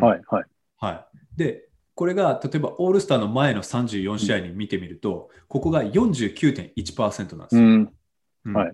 [0.00, 0.44] はい、はい。
[0.78, 1.06] はい。
[1.36, 7.62] で、これが例えばオールスターの前の34試合に見てみると、ここが49.1%なんですよ。
[7.62, 8.72] うん、はい。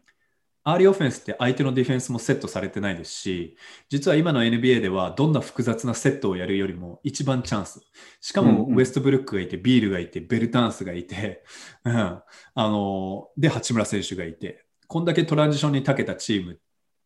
[0.64, 3.56] アーリーオフェンスって相手のディフェンスもセットされてないですし、
[3.88, 7.80] 実は今の NBA ではどんな複雑なセットをやるよりも一番チャンス。
[8.20, 11.44] しかもウエストブルックがいて、ビールがいて、ベルタンスがいて、
[11.84, 12.22] うん、あ
[12.54, 16.60] ので、八村選手がいて、こんだけトランジションに長けたチーム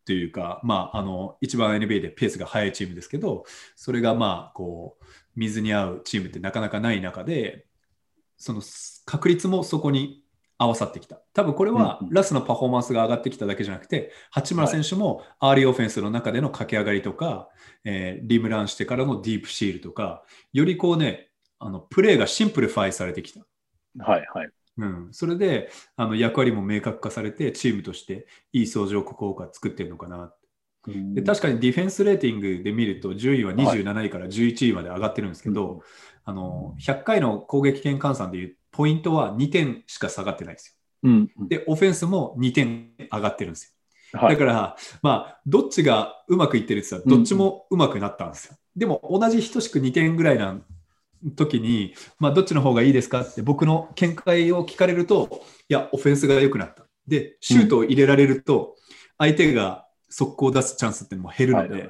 [0.05, 7.67] というか、まあ、あの一番 NBA でペースが速いチームですけど、それがまあこう水に合うチームってなかなかない中で、
[8.37, 8.61] その
[9.07, 10.26] 確率もそこに
[10.59, 11.21] 合わさってきた。
[11.35, 17.49] 多分これはラスのパフォーマンスが上がってきただけじゃなくて、八村選手もアーリーオフェンスの中での駆け上がりとか、
[17.85, 23.41] えー、リムランしてからのディープシールとか、よりこうね、あのプレーがシンプルファイされてきた。
[23.99, 24.51] はいはい。
[24.79, 30.33] うん、それであの役割も明確化されて、チームとしていい相乗効果を作ってるのかな
[30.87, 35.81] で確かにディフェンスレーティングで見ると順位は27位から11位まで上がってるんですけど、はい、
[36.27, 41.09] あの100回の攻撃権換算でいうポイントは2点しか下がってないですよ。
[41.11, 43.75] うん、で、オフェンスも2点上がってるんです
[44.13, 44.21] よ。
[44.21, 48.55] はい、だから、まあ、どっちがうまくいってるって言ったら、どっちもうまくなったんですよ。
[48.55, 50.61] うん、でも、同じ等しく2点ぐらいな
[51.37, 56.87] 時に、まあ、どっちの方がいいですかって僕の見解を聞かれると、いや、オフェンスが良くなった。
[57.07, 58.77] で、シュートを入れられると、
[59.19, 61.89] 相手が速攻を出すチャンスっていうのも減るので、はいはい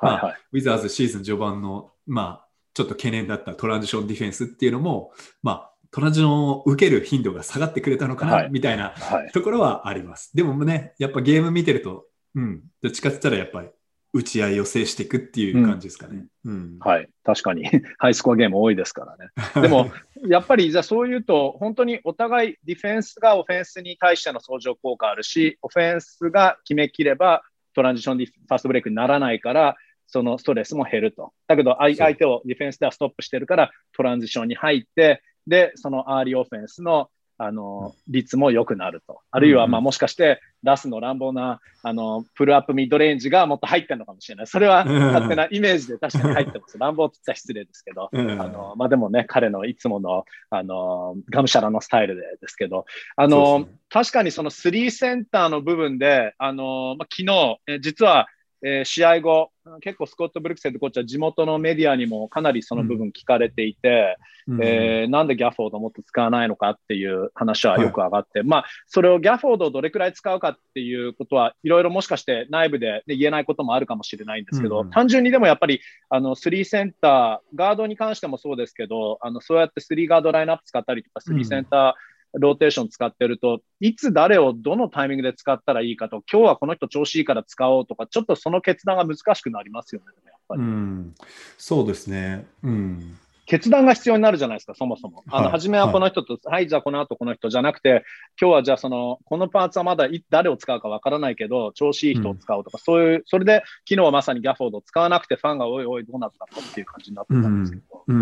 [0.00, 8.94] まあ、ウィザーズシーズン序盤の、まあ、ちょっと懸念だったトランジションディフェンスっていうのも、まあ、トランジションを受ける頻度が下がってくれたのかな、はい、みたいな
[9.32, 10.34] ところはあります。
[10.34, 13.68] でもね、やっぱゲーム見てると、うん、どっちかって言ったらやっぱり
[14.12, 16.26] 打ち合いを制していくっていう感じですかね。
[16.44, 19.30] うん、うん、はい、確かにハイスコアゲーム多いですからね。
[19.62, 19.90] でも、
[20.26, 27.42] やっぱりじゃあそういうと、本当にお互いディフェンスがオフェンスに対しての相乗効果あるし、オフェンスが決めきれば
[27.74, 31.32] トランジションで、ファーストブレイクにならないから、そのストレスも減ると。
[31.46, 39.20] だけど、相手をディフェンスではストップしてるから、トランジションに入って、で、そのアーリーオフェンスのあの率も良くなると。
[39.30, 44.46] あるいは、まあ、もしかして、ラスの乱暴なあのプルアップミッドレンジがもっと入ってるのかもしれない。
[44.48, 46.76] それは勝手なイメージで確かに入ってます。
[46.80, 58.26] 乱暴って言ったら失礼ですけど、あのまあ、でもね、彼のいつものあのがむしゃらのスタイルでですけど、あの、ね、確かにそのスリーセンターの部分で、あのまあ、昨日、え実は
[58.62, 64.16] えー、試合後、結構スコット・ブルックセッドコーチは地元のメディアにもかなりその部分聞かれていて、
[64.46, 81.94] うん、えー、なんでギャフォードもっと使わないのかっていう話はよく上がって、はい、まあ、それをギャフォードをどれくらい使うかっていうことはいろいろもしかして内部で、ね、言えないこともあるかもしれないんですけど、うん、単純にでもやっぱりあのスリーセンター、ガードに関してもそうですけど、あのそうやってスリーガードラインナップ使ったりとか、スリーセンター、うん
[82.38, 90.62] ローテーション使ってると、いつ誰をどのタイミングで使ったらいいかと、今日はこの人調子いいから使おうとか、ちょっとその決断が難しくなりますよね、やっぱり。
[90.62, 91.14] うん、
[91.56, 92.46] そうですね。
[92.62, 95.24] うん決断が必要になるじゃないですか、そもそも。
[95.30, 98.04] あの、初めはこの人と、はい、はい、じゃあこの後この人じゃなくて、
[98.38, 108.04] 今日はじゃあその、このパーツはまだ誰を使うかわからないけど、調子いい人を使うとか、うん、そういう、それで、昨日はまさにギャフォードを使わなくて、ファンがおいおいどうなったのっていう感じになってたんですけど。
[108.06, 108.20] うん、う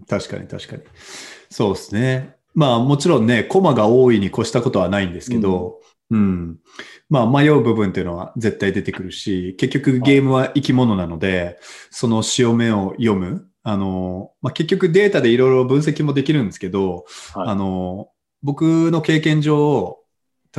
[0.00, 0.82] ん、確かに確かに。
[1.50, 2.34] そうですね。
[2.54, 6.58] まあもちろんね、コマが多いに越したことはないんですけど、うん、うん、
[7.10, 11.58] まあ迷う部分っていうのは絶対出てくるし、結局ゲームは生き物なので、
[11.90, 13.48] その潮目を読む。
[13.66, 18.10] あの、まあ、結局データでいろいろ分析もできるんですけど、はい、あの、
[18.42, 19.98] 僕の経験上、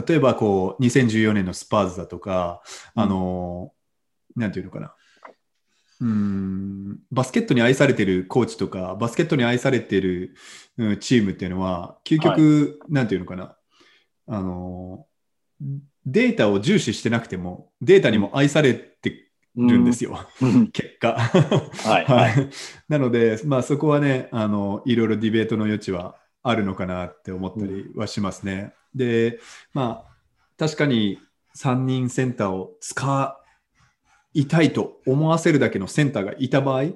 [0.08, 2.64] 例えばこう、2014年のスパーズだとか、
[2.96, 3.72] うん、あの、
[4.36, 4.96] なんていうのかな。
[6.02, 7.00] うん。
[7.12, 10.36] バスケットに愛されてるコーチとか、バスケットに愛されてる、
[10.78, 13.56] うん、チームっていうのは、究極、はい、なんていうのかな、
[14.28, 15.06] あの、
[16.06, 21.14] データを重視してなくても、データにも愛されてるんですよ、うん、結果。
[21.14, 22.50] はい、はい、
[22.90, 28.74] なので、まあ、そこはねあの、いろいろディベートの余地はあるのかなって思ったりはしますね。
[28.94, 29.40] うん、で、
[29.74, 30.16] まあ、
[30.58, 31.20] 確かに
[31.58, 33.40] 3人センターを使
[34.36, 36.92] いたいと思わせるだけのセンターがいた場合、ヘ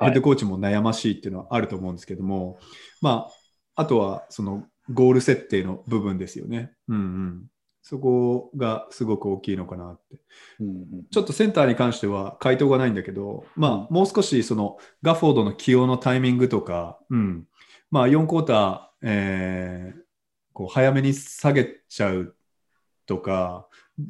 [0.00, 2.58] ッドコーチも悩ましいっていうのはあると思うんですけども、
[3.00, 3.28] ま
[3.74, 6.72] あ、あとはそのゴール設定の部分ですよね。
[6.88, 7.44] うんうん。
[7.82, 10.20] そこがすごく大きいのかなって。
[10.60, 17.44] うんうん、ちょっとセンターに関しては回答がないんだけど、まあ、もう少しそのガフォードの起用のタイミングとか、うん、
[17.90, 20.00] まあ、4クォーター、えー、
[20.52, 22.36] こう早めに下げちゃう
[23.06, 23.68] とか、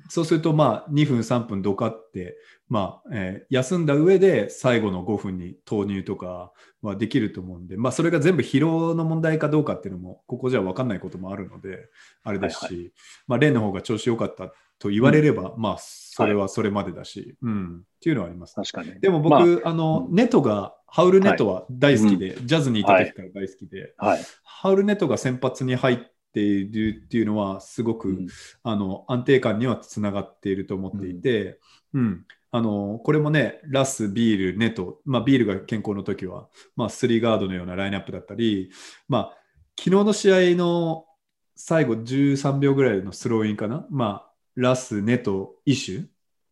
[0.08, 2.36] そうするとまあ2分3分どかって、
[2.68, 11.88] まあえー、休んだ上で最後の5分に投入とかはできると思うんで、まあ、それが全部疲労の問題かどうかっていうのもここじゃ分かんないこともあるので
[12.22, 12.92] あれですし、はいはい、
[13.26, 18.54] まあ、レンの方が調子良かったと言われれば、うん、まあそれはそれまでだし、はい、うん、っていうのはあります。
[18.54, 19.00] 確かに。
[19.00, 22.36] でも僕、まあ、あの、ネトがハウルネットは大好きで、はい。
[22.44, 28.26] ジャズにいた時から大好きで、はい、ハウルネットが先発に入っっているっていうのはすごく、うん、
[28.64, 31.60] あの安定感にはつながっていると思っていて、
[31.94, 32.24] うん、うん、
[32.56, 38.70] あのこれもねラス、ビール、ネト、まあ、ビールが健康の時は、まあ、スリーガードのようなラインナップだったり、
[39.08, 39.38] まあ、
[39.76, 41.04] 昨日の試合の
[41.56, 46.06] 最後13秒ぐらいのスローインかな、まあ、ラス、ネト、イシュ。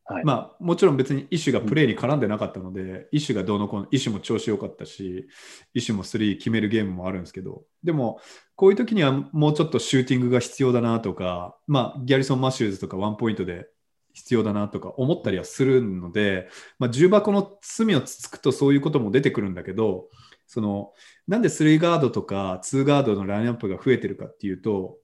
[0.04, 5.28] はい、まあ、もちろん別にイシュがプレーに絡んでなかったので、うん、イシュがどうのこうの、イシュも調子良かったし、
[5.72, 8.20] イシュも3決めるゲームもあるんですけど、でも、
[8.56, 13.68] こういう時にはもうちょっとシューティングが必要だなとか、まあ、ギャリソン・マシューズとかワンポイントで
[14.12, 16.48] 必要だなとか思ったりはするので、
[16.78, 20.08] まあ、重箱の隅をつつくとそういうことも出てくるんだけど、
[20.46, 20.92] その
[21.26, 24.98] なんで3ガードとか2ガードのラインナップが増えてるかっていうと、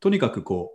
[0.00, 0.74] とにかくこ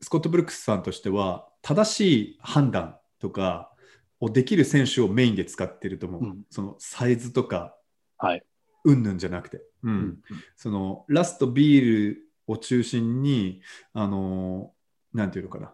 [0.00, 2.00] う、スコット・ブルックスさんとしては、正し
[2.32, 3.72] い判断とか
[4.20, 7.76] をできる選手をメインで使ってると思う、うん、そのサイズとか、
[8.16, 8.42] はい、
[8.84, 10.18] うんぬんじゃなくて、うん、うん、
[10.56, 13.60] そのラストビールを中心に
[13.92, 14.72] あの
[15.12, 15.72] なんていうのかな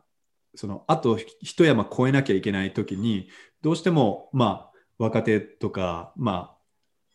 [0.54, 3.28] そのあと一山越えなきゃいけない時に
[3.62, 6.54] どうしてもまあ若手とかまあ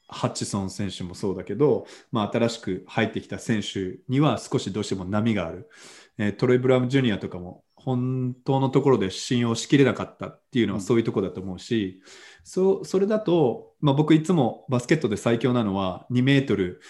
[0.10, 5.70] ハッチソン選手もそうだけど、まあ、新しく入ってきた選手には少しどうしても波がある、
[6.18, 12.10] えー、トロイ・ブラウン・ジュニアとかも本当のところで信用しきれなかったっていうのはそういうところだと思うし、うん、
[12.44, 16.82] そそれだと、まあ、僕いつもバスケットで最強なのは2メートル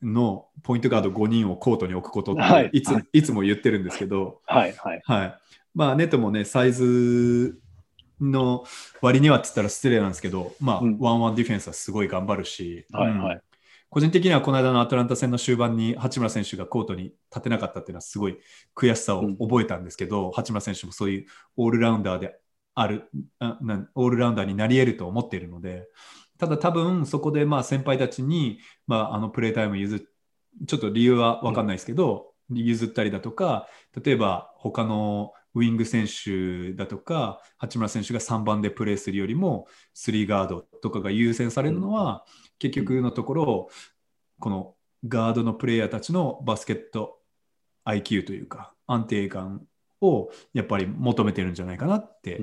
[0.00, 5.02] のポイントガード5人をコートに置くことっていつはい、いつも言ってるんですけど、はいはい。
[5.04, 5.38] はい
[5.78, 7.56] まあ、ネットもねサイズ
[8.20, 8.64] の
[9.00, 13.40] 割にはって言ったら失礼なんですけど、まあ、うん、ワンワンディフェンスはすごい頑張るし、はいはい、
[13.88, 18.38] 個人的にはこの間のアトランタ戦の終盤に八村選手がコートに立てなかったっていうのはすごい
[18.74, 22.40] 悔しさを覚えたんですけど、うん、八村選手もそういうオールラウンダーで
[22.74, 25.86] あるあなオールラウンダーになり得ると思っているので
[26.38, 30.00] ただ多分そこでまあ先輩たちに、まあ、あのプレータイム譲
[30.66, 33.68] ちょっと理由は分かんないですけど、うん、譲ったりだとか
[34.04, 39.66] 例えば他のウイング選手だとか八村選手が3番でプレーするよりも
[39.96, 42.24] 3ガードとかが優先されるのは、
[42.58, 43.68] 結局のところ
[44.38, 44.74] この
[45.06, 47.18] ガードのプレイヤーたちのバスケット
[47.84, 49.62] IQ というか安定感
[50.00, 52.40] をやっぱり求めてるんじゃないかなって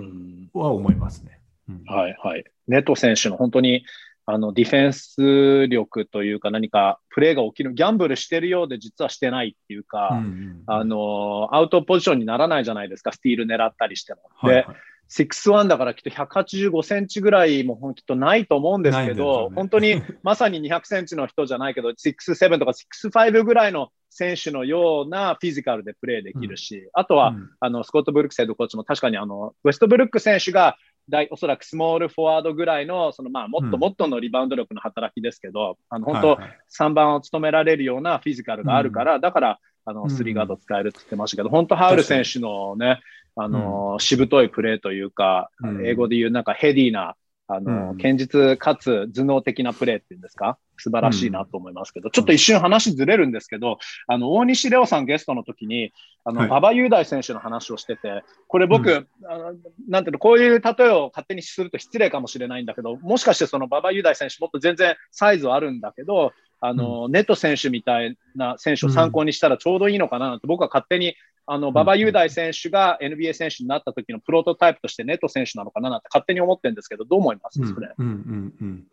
[0.53, 1.39] は思いますね。
[1.69, 2.43] うん、はいはい。
[2.67, 3.85] ネト選手の本当に
[4.27, 14.21] あのディフェンス力というか何かプレーが起きる、ギャンブルしてるようで実はしてないっていうか、うんうん、あのアウトポジションにならないじゃないですか、スティール狙ったりしても。
[14.35, 14.73] はいはい、で
[15.09, 22.71] 6-1だからきっと185センチぐらいもきっとないと思うんですけど、ね、本当に まさに200センチの人じゃないけど、6-7とか
[23.03, 30.77] 6-5ぐらいの選手のようなフィジカルでプレーできるし、うん、あとは、うん、あのスコット・ブルックスヘッドコーチも確かにあのウェストブルック選手が
[31.09, 36.39] 大おそらくスモールフォワードぐらいのそのまあもっともっとのリバウンド力の働きですけど、うん、あの本当、
[36.85, 43.01] 3番を務められるようなフィジカルがあるから、だからあのスリーガード使えるって言ってましたけど、本当、ハウル選手のね、
[43.35, 47.15] あの、うん、しぶといプレーというか、うん、英語で言うなんかヘディな、
[47.47, 50.57] あの、うん、堅実かつ頭脳的なプレーっていうんですか？
[50.77, 53.77] 素晴らしいなと思いますけど、ちょっと一瞬話ずれるんですけど、
[54.07, 59.53] あの、大西レオさんゲストの時に、あの、馬場雄大選手の話をしてて、これ僕、あの
[59.87, 71.15] なんていうの、こういう例えを勝手にすると失礼かもしれないんだけど、もしかしてその馬場雄大選手もっと全然サイズはあるんだけど、あの、ネット選手みたいな選手を参考にしたらちょうどいいのかなって僕は勝手に
[71.47, 77.59] あの、馬場雄大選手が NBA 選手になった時のプロトタイプとしてネット選手なのかななんて勝手に思ってるんですけど、どう思います？
[77.59, 78.05] それ、うん。
[78.07, 78.53] うん。
[78.59, 78.83] うん。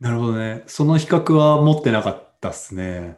[0.00, 0.64] なるほどね。
[0.66, 3.16] その比較は持ってなかったっすね。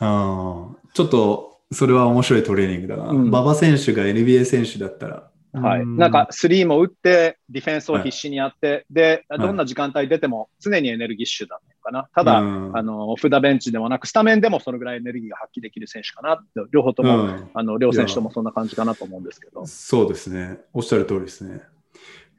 [0.00, 3.10] うん、ちょっと、それは面白いトレーニングだな。
[3.10, 5.86] 馬、場、選手が NBA 選手だったら、はい。
[5.86, 11.60] なんか、スリーも打って、ディフェンスを必死にやって、はい、で、どんな時間帯出ても常にエネルギッシュだ。
[11.68, 12.08] ねかな。
[12.14, 19.66] ただ、うん、あの、オフダベンチでもなく、スタメンでもそのぐらいエネルギーが発揮できる選手かなって、両方とも、うん、あの、両選手ともそんな感じかなと思うんですけど。
[19.66, 20.60] そうですね。
[20.72, 21.62] おっしゃる通りですね。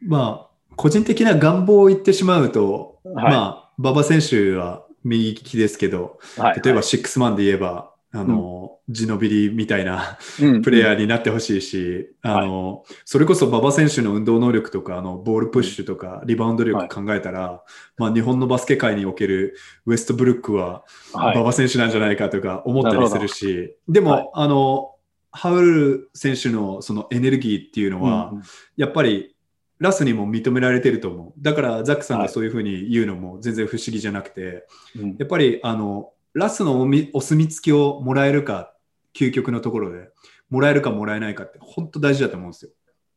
[0.01, 10.19] まあ、個人的な願望を言ってしまうと、はい、まあ、馬場選手は右利きですけど、はい、例えばシックスマンで言えば、あの、うん、ジノビリみたいな
[10.63, 17.61] プレイヤーになってほしいし、うん、あの、はい、それこそ馬場選手の運動能力とか、あの、ボールプッシュとか、リバウンド力考えたら、はい、
[17.97, 19.55] まあ、日本のバスケ界における
[19.87, 24.93] ウエストブルックは、馬場選手なんじゃないかとか思ったりするし、でも、あの、
[25.31, 28.41] ハウル選手のそのエネルギーっていうのは、うん、
[28.77, 29.35] やっぱり
[29.79, 31.41] ラスにも認められてると思う。
[31.41, 38.73] だからザックさんがそういうふうに言うのも全然不思議じゃなくて、はい、やっぱりあのラスのお墨付きをもらえるか、
[39.15, 40.09] 究極のところで、
[40.49, 42.71] もらえるかもらえないかって本当大事だと思うんですよ。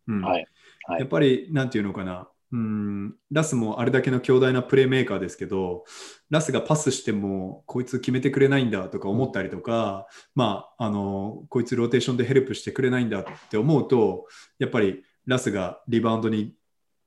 [0.09, 0.46] うん、はい、
[0.85, 3.14] はい、やっぱり、なんていうのかな、うん。
[3.31, 5.85] ラスもあれだけの強大なプレーメーカーですけど、
[6.31, 14.27] ラスがパスしてもこいつ決めてくれないんだとか思ったりとか、まあ、あのこいつローテーションでヘルプしてくれないんだって思うと、
[14.58, 16.54] やっぱりラスがリバウンドに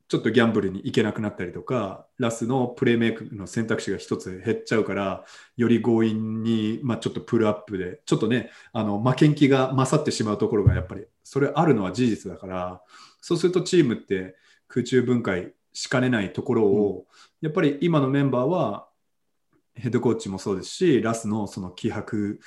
[0.10, 5.24] ちょっとギャンブルに行けなくなったりとか、ラスのプレーメイクの選択肢が一つ減っちゃうから、
[5.56, 12.82] より強引に、まあ、ちょっとプルアップで、ちょっとね、あの負けん気が勝ってしまうところがやっぱり、それあるのは事実だから、
[13.22, 14.36] そうするとチームって
[14.68, 17.06] 空中分解しかねないところを、
[17.42, 18.90] うん、やっぱり今のメンバーは、
[19.76, 22.40] ヘッドコーチもそうですし、ラスのその気迫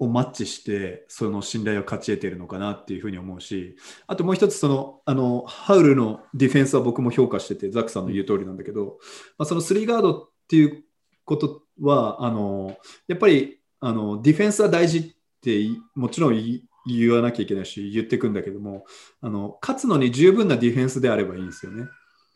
[0.00, 3.76] をマッチしてその信頼を勝ち得ているのかなっていうふうに思うし
[4.06, 8.98] あともう一つそのあのハウルのディフェンスは僕も評価しててザックさんの言う通りなんだけど、
[9.38, 10.84] まあ、そのスリーガードっていう
[11.26, 12.78] ことはあの
[13.08, 15.04] やっぱりあのディフェンスは大事っ
[15.42, 18.86] てもちろん言わなきゃいけないし言ってくんだけども
[19.20, 21.84] あの勝つのに十分なディフェンスであればいいんですよね。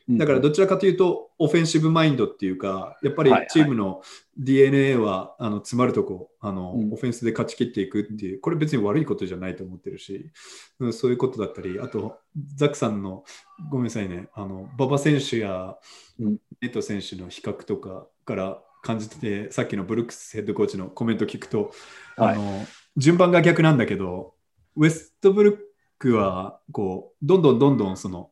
[0.08, 4.02] だからどちらかというと、オフェンシブマインドっていうか、やっぱりチームの
[4.36, 10.30] DNA は、あの詰まるとこあの、オフェンスで勝ち切っていくっていう、これ別に悪いことじゃないと思ってるし、
[10.78, 12.18] うん、そういうことだったり、あと、
[12.54, 13.24] ザックさんの、
[13.70, 15.76] ごめんなさいね、あの馬場選手や
[16.18, 21.72] ネット選手の比較とかから感じてて、さっきのブルックスヘッドコーチのコメント聞くと、
[22.18, 22.66] はい、あの
[22.98, 24.34] 順番が逆なんだけど、
[24.76, 25.58] ウェストブルッ
[25.98, 28.30] クはこうどんどんどんどんその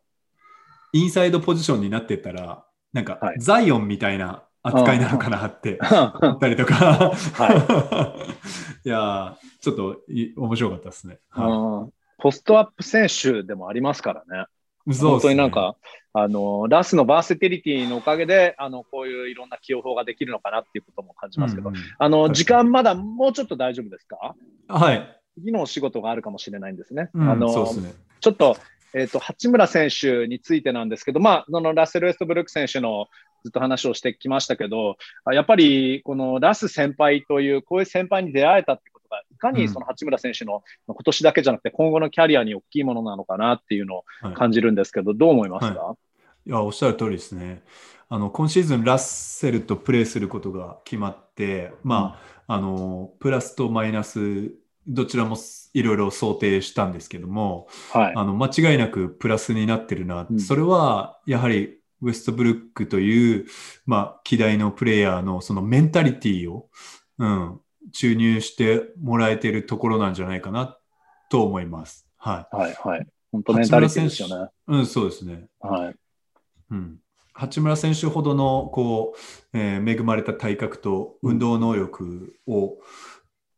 [0.93, 5.78] インサイドポジションになってったら、なんか、はい、ザイオンみたいな扱いなのかなって
[6.20, 8.16] 思ったりとか、は
[8.84, 10.03] い、 いやちょっと
[10.36, 11.18] 面白かったですね。
[11.30, 14.47] はい、ポストアップ選手でもありますからね。
[14.93, 15.76] そう本当になんか、
[16.12, 24.34] あの、ラスのバーセテリティのおかげで、あの、こういういろんな起用法ができるのかなっていうことも感じますけど、うんうん、あの、時間まだもうちょっと大丈夫ですか？
[24.68, 25.20] はい。
[25.38, 27.11] 次のお仕事があるかもしれないんですね。
[27.14, 28.57] うん、あの、ね、ちょっと、
[28.95, 33.09] えっ、ー、と、八村選手についてなんですけど、まあ、そのラッセル・ウェストブルック選手の
[33.43, 34.97] ずっと話をしてきましたけど、
[35.32, 45.97] やっぱりこのラス先輩という、こういう先輩に出会えたってことが、いかにその八村選手の今年だけじゃなくて、今後のキャリアに大きいものなのかなっていうのを感じるんですけど、はい、どう思いますか、は
[46.47, 47.62] い、いや、おっしゃる通りですね。
[48.09, 54.53] あの今シーズン、ラッセルとプレーすることが決まって、まあ、うん、あのプラスとマイナス
[54.87, 55.37] どちらも
[55.74, 63.47] いろいろ想定したんですけども、はい、あの間違いなくプラスになってるな、うん、それはやはりウェストブルックという、
[63.87, 66.68] まあ、希代のプレイヤーのそのメンタリティーを、
[67.18, 67.61] うん、
[67.93, 70.76] 注入してもらえてるところなんじゃないかな
[71.30, 72.09] と思います。
[72.18, 72.57] はい。
[72.57, 73.07] はいはい。
[73.30, 74.51] 本当メンタリティーですよね。
[74.66, 75.47] うん、そうですね。
[75.61, 75.95] はい。
[76.72, 76.99] うん。
[77.33, 82.76] 八村選手ほどのこう、えー、恵まれた体格と運動能力を、うん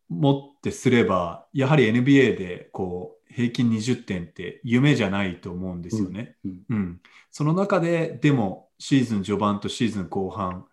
[0.08, 6.36] もってすれば、やはり NBA でこう平均20点って夢じゃないと思うんですよね。
[6.44, 7.00] うん、うん、
[7.30, 10.66] その中で、でもシーズン序盤とシーズン後半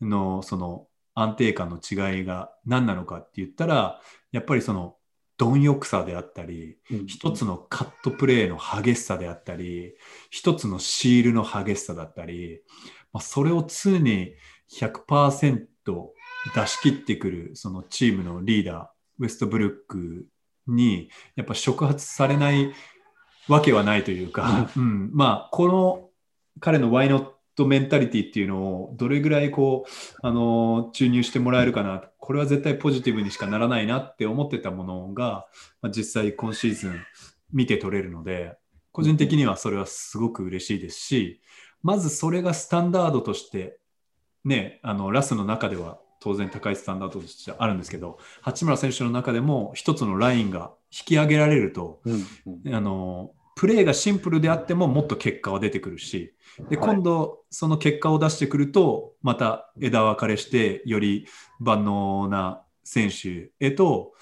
[0.00, 4.00] のその安定感の違いが何なのかって言ったら、
[4.32, 4.96] やっぱりその
[5.36, 9.94] 貪欲さであったり、うん、一つのカットプレーの激しさであったり、
[10.30, 12.60] 一つのシールの激しさだったり、
[13.12, 14.34] まあ、それを常に
[14.72, 15.66] 100%
[16.54, 18.86] 出し切ってくるそのチームのリーダー、
[19.18, 20.26] ウェストブルック
[20.66, 22.72] にやっぱ触発されない
[23.48, 26.10] わけはないというか、うん、まあ、この
[26.60, 27.26] 彼のワイノッ
[27.56, 29.90] トメンタリティっていうのをどれぐらいこう、
[30.22, 35.46] あの、注入してもらえるかな、これは絶対ポジティブにしかならないなって思ってたものが、
[35.80, 37.00] まあ、実際今シーズン
[37.52, 38.56] 見て取れるので、
[38.92, 41.40] 個人的にはそれはすごく嬉しいですし、
[41.82, 43.78] まずそれがスタンダードとして、
[44.44, 52.26] ね、あのラスの中では当然高いスタンダードとしてあるんですけど八村選手の中でも一つのラインが引き上げられると、うん
[52.64, 56.32] うん、あのプレーがシンプルであってももっと結果は出てくるし
[56.70, 61.26] で今度その結果を出してくるとまた枝分かれしてより
[61.58, 64.12] 万能な選手へと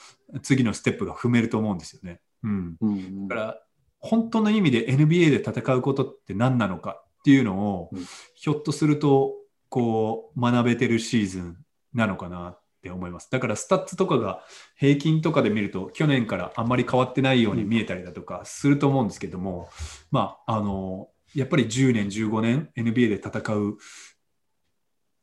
[0.43, 2.21] 次のステップが踏めると思うんですよね。
[2.43, 3.61] うん、うん、だから
[4.01, 9.35] 本当の意味で NBA で戦うことって何なのかっていうのを、うん、ひょっとすると
[9.69, 11.59] こう学べてるシーズン
[11.97, 13.29] なのかなって思います。
[13.31, 14.43] だからスタッツとかが
[14.77, 19.69] 平均とかで見ると去年からあんまり変わってないように見えたりだとかすると思うんですけども、
[20.11, 23.79] まあ、あの、やっぱり10年、15年 NBA で戦う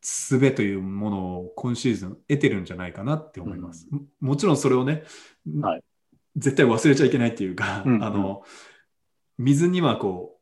[0.02, 3.88] 術というものを今シーズン得てるんじゃないかなって思います。
[3.92, 5.04] うん、もちろんそれをね、
[5.62, 5.84] はい、
[6.36, 8.44] 絶対忘れちゃいけないっていうか、うんうん、あの、
[9.38, 10.34] 水にはこう、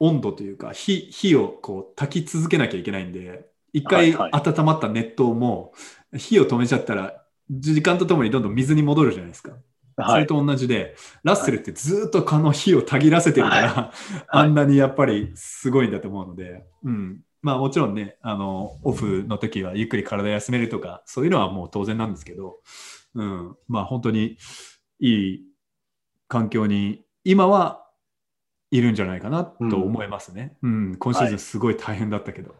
[0.00, 5.72] 温度というか火火をこう炊き続けなきゃいけないんで一回温まった熱湯も
[6.16, 9.52] 火を止めちゃったら時間とともにどんどん水に戻るじゃないですか。
[10.08, 10.94] それと同じで、
[11.24, 13.92] ラッセルってずっとこの火をたぎらせてるから、
[14.28, 17.20] あんなにやっぱりすごいんだと思うので、うん。
[17.42, 22.60] まあもちろんね、あの、オフの時はゆっくり体休めるとか、そういうのはもう当然なんですけど、
[23.14, 23.56] うん。
[23.68, 24.38] まあ本当に
[25.00, 25.44] いい
[26.28, 27.84] 環境に、今は
[28.70, 30.56] いるんじゃないかなと思いますね。
[30.62, 32.54] うん、うん、今シーズンすごい大変だったけど。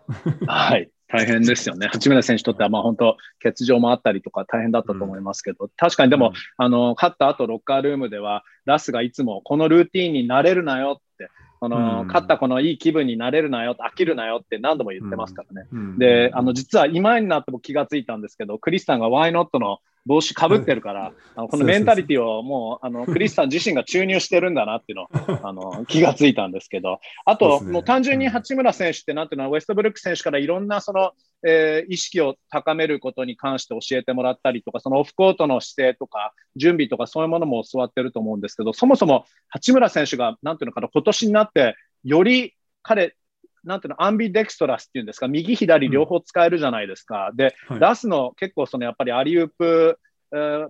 [0.46, 1.88] はい、大変ですよね。
[1.88, 15.68] 八村選手にとっては、まあ本当、欠場もあったりとか大変だったと思いますけど、うん、確かにでも、うん、あの、勝った後、ロッカールームでは、ラスがいつも、このルーティンになれるなよって、この、勝ったこのいい気分になれるなよ、飽きるなよって何度も言ってますからね。
[15.98, 25.08] で、あの、実は今になっても気がついたんですけど、クリスさんが Why Not の帽子かぶってるから、あのこのメンタリティをもう、あの、クリスさん自身が注入してるんだなっていうの
[25.46, 31.12] あの、気がついたんですけど、あと、もう単純に八村選手ってなんていうのは、ウェストブルック選手からいろんなその、
[31.46, 41.74] えー、意識を高めることに関して教えてもらったりとか、そのオフコートの姿勢とか、準備とかそういうものも教わってると思うんですけど、そもそも八村選手が、なんていうのかな、今年になって、
[42.04, 43.14] より彼、
[43.64, 47.28] なんていうの、アンビデクストラスっていうんですか、右左両方使えるじゃないですか。
[47.30, 49.98] うん、で、はい、出すの結構そのやっぱりアリウープ、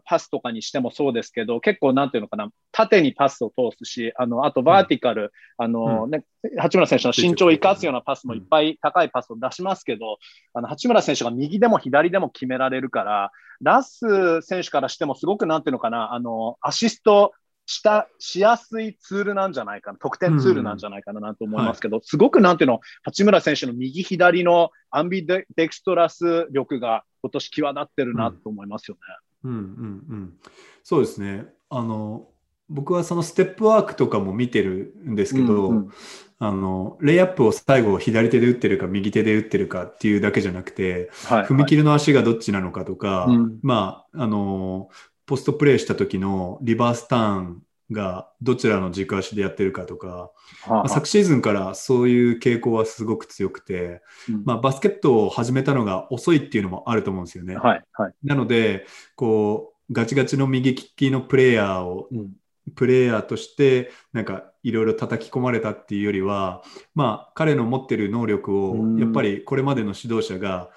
[0.05, 6.25] パスとかにしてもそうですけど、結構なんていうのかな、縦にパスを通すし、あの、あとバーティカル、うん、あのね、
[6.57, 10.19] 八村選手の身長を生かすようなパスもいっぱい高いパスを出しますけど、
[10.55, 17.33] あの、八村選手が右でも左でも決められるから、ラス選手からしてもすごくなんていうのかな、あの、アシスト
[17.71, 22.01] したしやすいツールなんじゃないかな、得点ツールなんじゃないかななんて思いますけど、うん。
[22.01, 29.01] はい、すごくなんていうの、八村選手の右左のアンビデクストラス力が今年際立ってるなと思いますよね。
[29.45, 30.05] うん、うん、うん。
[30.11, 30.35] うん
[30.83, 31.47] そうですね。
[31.69, 32.27] あの
[32.69, 35.91] 僕はそのステップワークとかも見てるんですけど、うんうん、
[36.39, 44.89] あのレイアップを最後左手で打ってるか右手で打ってるかっていうだけじゃなくて、はい、踏み切りの足がどっちなのかとか、はい、まああの
[45.31, 47.63] ポストプレイした時のリバースターン
[47.93, 50.33] がどちらの軸足でやってるかとか、
[50.69, 57.55] まあ、昨シーズンからそういう傾向はすごく強くて、うん、まあ、バスケットを始めたのが遅いっていうのもあると思うんですよね。
[57.55, 62.33] はいはい、なのでこうガチガチの右利きのプレイヤーを、うん、
[62.75, 66.65] プレイヤーとしてなんかいろいろ叩き込まれたっていうよりは、
[66.97, 70.71] まあ、彼の持ってる能力をやっぱりこれまでの指導者が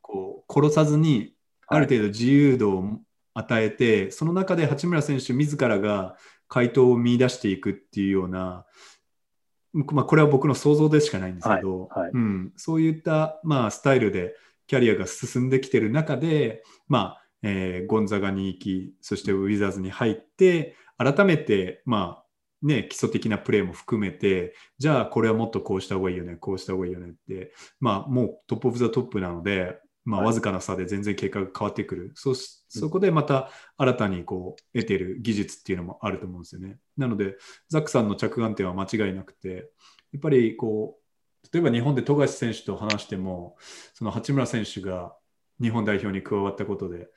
[0.00, 1.34] こう殺さずに
[1.66, 3.00] ある程度自由度を
[3.38, 6.16] 与えて、その中で八村選手自らが
[6.48, 8.64] 回答を見出していくっていうような、
[9.72, 14.34] まあ、これは僕の想像でしかないんですけど、はいはい、うん、そういった、まあ、スタイルで
[14.66, 36.78] キャリアが進んできてる中で、まあえー、ゴンザガに行きそしてウィザーズに入って改めて、まあね、基礎的なプレーも含めてじゃあこれはもっとこうした方がいいよねこうした方がいいよねって、まあ、もう top of the top なのでまあ、わずかな差で全然結果が変わってくる、そそこでまた新たにこう得てる技術っていうのもあると思うんですよね。
[36.96, 37.36] なので、
[37.68, 39.68] ザックさんの着眼点は間違いなくて、
[40.12, 43.56] やっぱりこう、例えば日本で富樫選手と話しても、
[43.94, 45.16] その八村選手が
[45.60, 47.08] 日本代表に加わったことで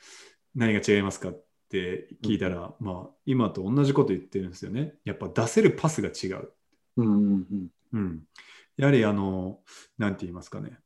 [0.55, 4.95] 何が違いますかって聞いたら、うん、まあ、今と同じこと言ってるんですよね。
[5.05, 6.51] やっぱ出せるパスが違う。
[6.97, 8.23] うんうんうんうん、
[8.77, 9.59] やはりあの、
[9.99, 10.79] なんて言いますかね。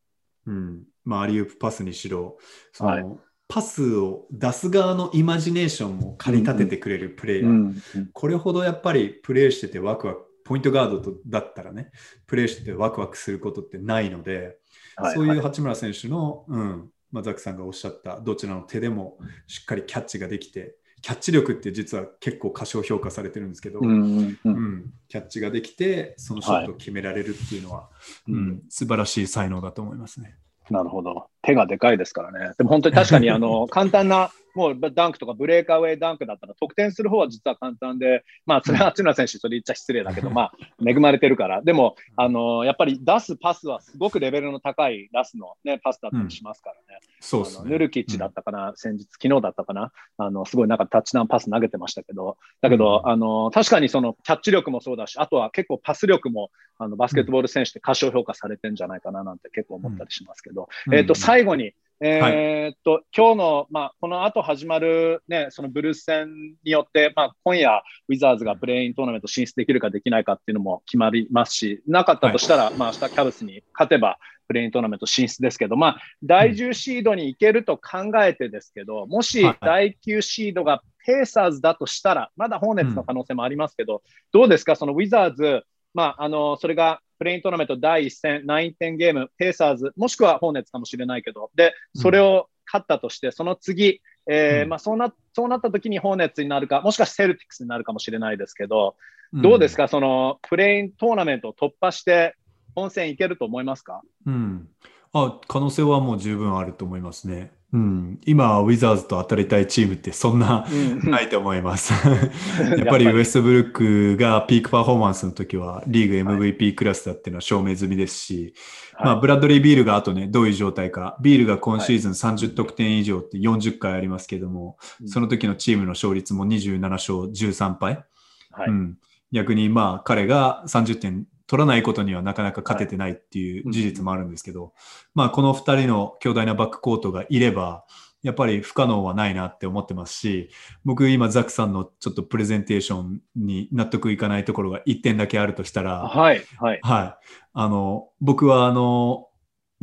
[0.48, 0.84] うん。
[1.04, 2.38] まあ、アリウープパスにしろ
[2.72, 3.06] その、はい、
[3.48, 7.58] パスを出す側のイマジネーションも駆り立ててくれるプレイヤー、うん
[7.96, 11.92] うん、これほどやっぱりプレーしててワクワクポイントガードとだったらね
[12.26, 14.58] プレーしててワクワクすることってないので、
[14.96, 16.90] はい、そういう八村選手の、うん。
[17.14, 27.90] まあ、ザックさんがおっしゃったどちらの手でもしっかりキャッチができてキャッチ力って実は結構過小評価されてるんですけど、うん、うん、キャッチができてそのショットを決められるっていうのは、は
[28.30, 30.38] い、うん、素晴らしい才能だと思いますね。
[30.70, 31.28] なるほど。
[31.42, 32.54] 手がでかいですからね。
[32.58, 40.54] でも本当に確かにあの 簡単なもうダンクとかブレーカーウェイダンクだったら得点する方は実は簡単で、まあそれは八村選手それ言っちゃ失礼だけど、まあ
[40.86, 41.62] 恵まれてるから。
[41.62, 46.82] でも、あのやっぱり出すパスはすごくレベルの高いラスの、ね、パスだったりしますからね。
[46.90, 47.70] うん、そうですね。
[47.70, 49.92] ヌルキッチだったかな、うん、先日、昨日だったかな。
[50.18, 61.74] あのすごいなんかタッチダウンパス投げてましたけど、だけど、うん、あの確かにそのキャッチ力もそうだし、あとは結構パス力もあのバスケットボール選手って過小評価されてんじゃないかななんて結構思ったりしますけど、えっ、ー、と、最後に、
[62.06, 66.28] えー、っと、はい、今日の、まあ、この後始まる、ね、そのブルース戦
[66.66, 98.96] によって、まあ、今夜、ウィザーズがプレイントーナメント進出できるかできないかっていうのも決まりますし、なかったとしたら、はい、まあ、明日キャブスに勝てば、プレイントーナメント進出ですけど、まあ、第10シードに行けると考えてですけど、もし第9シードがペーサーズだとしたら、まだホーネッツの可能性もありますけど、どうですか、そのウィザーズ、まあ、あのそれがプレイントーナメント第1戦、9点ゲーム、ペーサーズ、もしくはホーネッツかもしれないけど、で、それを勝ったとして、その次、えまあ、そうなそうなった時にホーネッツになるか、もしかしてセルティックスになるかもしれないですけど、
[99.34, 102.36] どうですか、その play-in トーナメントを突破して、
[102.76, 104.68] 本戦いけると思いますか、うん、
[105.14, 107.52] あ可能性はもう十分あると思いますね。
[107.74, 110.68] うん、今、ウィザーズと当たりたいチームってそんな
[111.04, 111.92] ないと思います。
[112.78, 118.54] やっぱりウエストブルックがピークパフォーマンスの時はリーグ MVP クラスだっていうのは証明済みですし、
[118.94, 128.06] はい、まあ、ブラッドリー・ビールがあとね、どういう状態か、ビールが今シーズン30得点以上って40回ありますけども、はい、その時のチームの勝率も27勝13敗。
[128.52, 128.98] はい、うん、
[129.32, 134.72] 逆にまあ彼が30点取らないことにはなかなか勝ててないっていう事実もあるんですけど、はい
[135.14, 137.86] まあ、この2人の強大なバックコートがいれば、
[138.24, 140.50] やっぱり不可能はないなって思ってますし、
[140.84, 146.80] 僕今ザックさんのちょっとプレゼンテーションに納得いかないところが1点だけあるとしたら、はい、はい。
[146.82, 147.28] はい。
[147.54, 149.28] あの、僕はあの、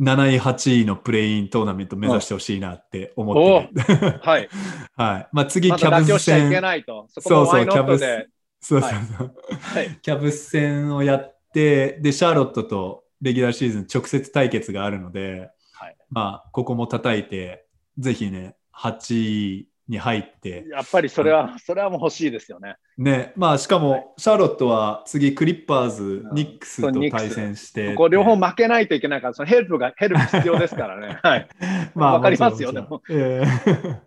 [0.01, 4.19] 7位、8位のプレイントーナメント目指してほしいなって思ってる。
[4.21, 4.49] はい。
[4.97, 5.29] はい。
[5.31, 6.51] まあ次、キャブス戦。
[7.07, 8.29] そうそう、キャブス。
[8.61, 9.35] そうそうそう。
[9.59, 17.65] はい、キャブス戦をやって、で、シャーロットとレギュラーシーズン直接対決があるので、はい、まあ、ここも叩いて、
[17.97, 20.65] ぜひね、8位に入って。
[20.71, 22.77] やっぱりそれは、それはもう欲しいですよね。
[22.97, 27.91] ね、まあ、しかも、シャーロットは次、クリッパーズ、ニックスと対戦して。
[27.91, 31.19] ここ両方負けないといけないから、そのヘルプが、ヘルプ必要ですからね。
[31.23, 31.47] はい。
[31.93, 33.01] まあ、わかりますよ、でも。
[33.09, 33.99] えー、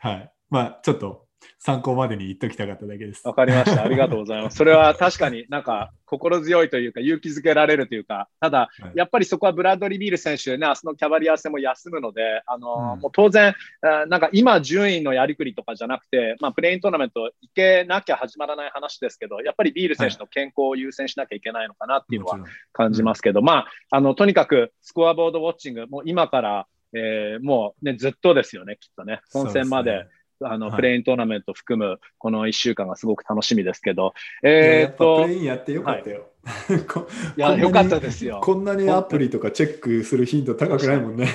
[0.00, 0.32] はい。
[0.50, 1.27] まあ、ちょっと、
[1.60, 3.26] 参考までに言っときたかっただけです。
[3.26, 3.82] わかりました。
[3.82, 4.56] ありがとうございます。
[4.56, 22.38] それは確かになんか心強いというか勇気づけられるというか、ただ、やっぱりそこはブラッドリー・ビール選手ね、明日のキャバリア戦も休むので、あの、うん、もう当然、なんか今順位のやりくりとかじゃなくて、まあプレイントーナメント行けなきゃ始まらない話ですけど、やっぱりビール選手の健康を優先しなきゃいけないのかなっていうのは
[22.72, 29.20] 感じますけど、うん、まあ、あの、とにかくスコアボードウォッチング、もう今からえー、もうね、ずっとですよね、きっとね。
[29.32, 30.06] 本戦まで
[30.40, 35.22] あの、プレイントーナメント含むこの1週間がすごく楽しみですけど、えー、っと。
[35.22, 36.26] プレインやってよかったよ。
[36.44, 38.40] はい、いや、よかったですよ。
[38.42, 41.26] こんなにアプリとかチェックする頻度高くないもんね。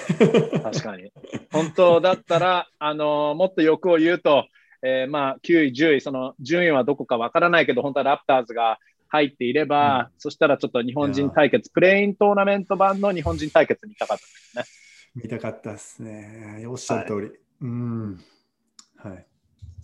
[0.64, 1.12] 確かに。
[1.52, 4.48] 本当だったら、あの、もっと欲を言うと、
[4.82, 14.64] えー、まあ、9位、10位、その順位はどこかわからないけど、本当はラプターズが入っていれば、うん、そしたらちょっと日本人対決、プレイントーナメント版の日本人対決見たかったですね。
[15.16, 16.66] 見たかったですね。
[16.68, 17.28] おっしゃる通り。
[17.28, 18.20] はい、うん。
[19.04, 19.26] はい。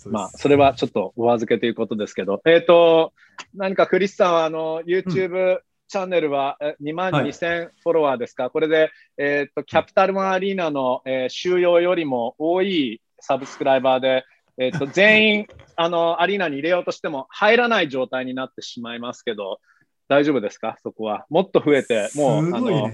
[0.07, 3.13] まあ、それはちょっとお預けということですけど、えっ、ー、と、
[3.53, 5.59] 何かクリスさんは、あの、YouTube、
[5.89, 14.23] チャンネルは2万2000フォロワーですか、はい、これで、えっ、ー、と、キャピタルマンアリーナの、えー、収容よりも多いサブスクライバーで、
[14.57, 19.59] えっ、ー、と、 全員、あの、アリーナに入れようとしても入らない状態になってしまいますけど、
[20.07, 20.77] 大丈夫ですか？
[20.83, 21.25] そこは。
[21.29, 22.91] もっと増えて、もう、ね、あの、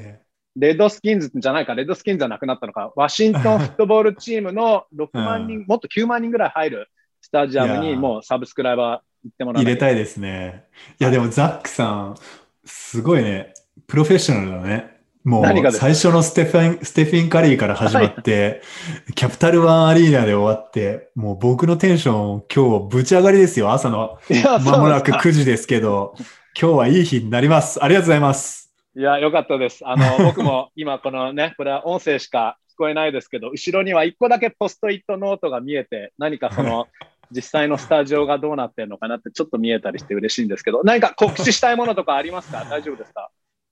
[0.55, 6.89] レッドスキンズじゃないか、レッドスキンズじゃなくなったのか、ワシントン フットボールチームの6万人、もっと9万人ぐらい入る
[7.21, 10.65] スタジアムにもうサブスクライバー行ってもら入れたいですね。
[10.99, 12.15] いや、でもザックさん、
[12.63, 13.53] すごいね、
[13.87, 14.95] プロフェッショナルだね。
[15.25, 18.61] もう最初のステフィン、ステフィン・カリーから始まって、
[19.07, 23.71] はい、キャピタルワンアリーナで終わって、もう僕のテンション今日ぶち上がりですよ。
[23.71, 26.13] 朝の間もなく9時ですけど、
[26.59, 27.83] 今日はいい日になります。
[27.83, 28.64] ありがとうございます。
[28.97, 29.85] いや、よかったです。
[29.85, 36.87] あの、 僕も今このね、これは音声しか聞こえないですけど、後ろには一個だけポストイットノートが見えて、何かその、
[37.31, 42.65] 実際のスタジオがどうなってるのかなってちょっと見えたりして嬉しいんですけど、何か告知したいものとかありますか？
[42.69, 43.29] 大丈夫ですか？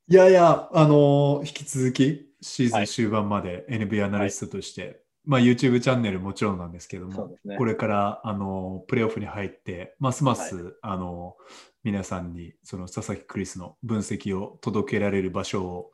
[0.10, 4.96] いやいや、あの引き続きシーズン終盤まで NBA アナリストとして、はい、
[5.26, 11.38] まあ、YouTube チャンネルもちろんなんですけども、ね、これからあのプレーオフに入って、ますます、はい、あの
[11.84, 15.92] 皆さんにその佐々木クリスの分析を届けられる場所を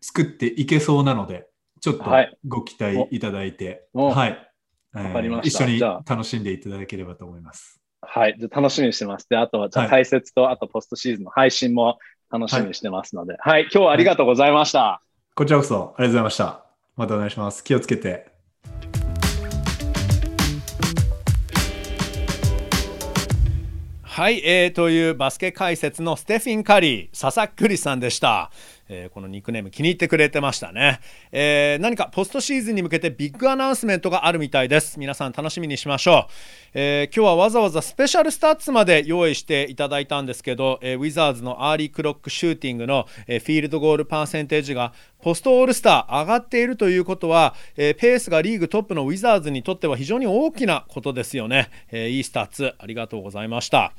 [0.00, 1.48] 作っていけそうなので、
[1.80, 2.04] ちょっと
[2.46, 4.48] ご期待いただいて、はい。
[4.94, 7.80] えー、一緒に楽しんでいただければと思います。
[8.02, 8.36] はい。
[8.38, 9.28] じゃ楽しみにしてます。
[9.28, 11.98] で、あとは、じゃ解説と、あとポストシーズンの配信も
[12.30, 15.00] 楽しみにしてますので、はい、はい、今日はありがとうございました、
[15.34, 16.64] こちらこそありがとうございました。
[16.96, 17.64] またお願いします。
[17.64, 18.31] 気をつけて。
[24.14, 28.50] はい、えー、というバスケ解説のステフィン・カリー、佐々木クリさんでした。
[28.88, 34.98] えー、このニックネーム気に入ってくれてましたね、えー、何かポストシーズンに向けて big announcement があるみたいです。
[34.98, 36.32] 皆さん楽しみにしましょう、
[36.74, 53.92] えー、今日はわざわざ special stats まで用意していただいたんですけど、えウィザーズの early clock shooting の、え field goal percentage が post All-Star 上がっているということは、えペースがリーグトップのウィザーズにとっては非常に大きなことですよね、えいいスタッツありがとうございました。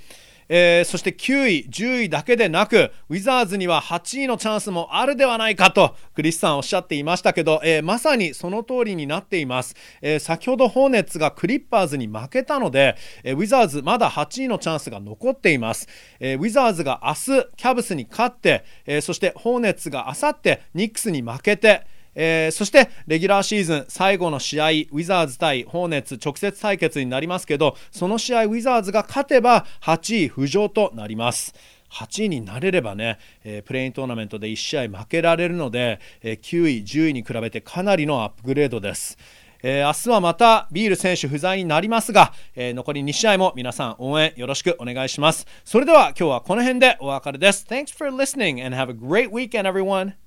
[0.49, 9.75] えー、そして9位、10位だけでなく、ウィザーズには8位のチャンスもあるではないかと、クリスさんおっしゃっていましたけど、えー、まさにその通りになっています。
[10.01, 15.87] えー、先ほどホーネッツがクリッパーズに負けたので、えウィザーズまだ8位のチャンスが残っています。
[16.19, 21.85] えウィザーズが明日、キャブスに勝って、えそしてホーネッツがあさってニックスに負けて、
[22.15, 31.53] えー、そしてレギュラーシーズン最後の試合ウィザーズ対ホーネッツ直接対決になりますけどその試合ウィザーズが勝てば8位浮上となります。
[31.93, 39.17] 8位になれればね、えー、プレイントーナメントで1試合負けられるので、えー、9位、10位に比べてかなりのアップグレードです。
[39.61, 45.47] えー、明日はまたビール選手不在になりますが、えー、残り2試合も皆さん応援よろしくお願いします。
[45.63, 47.65] それでは今日はこの辺でお別れです。
[47.69, 50.22] Thanks for listening and have a great weekend everyone!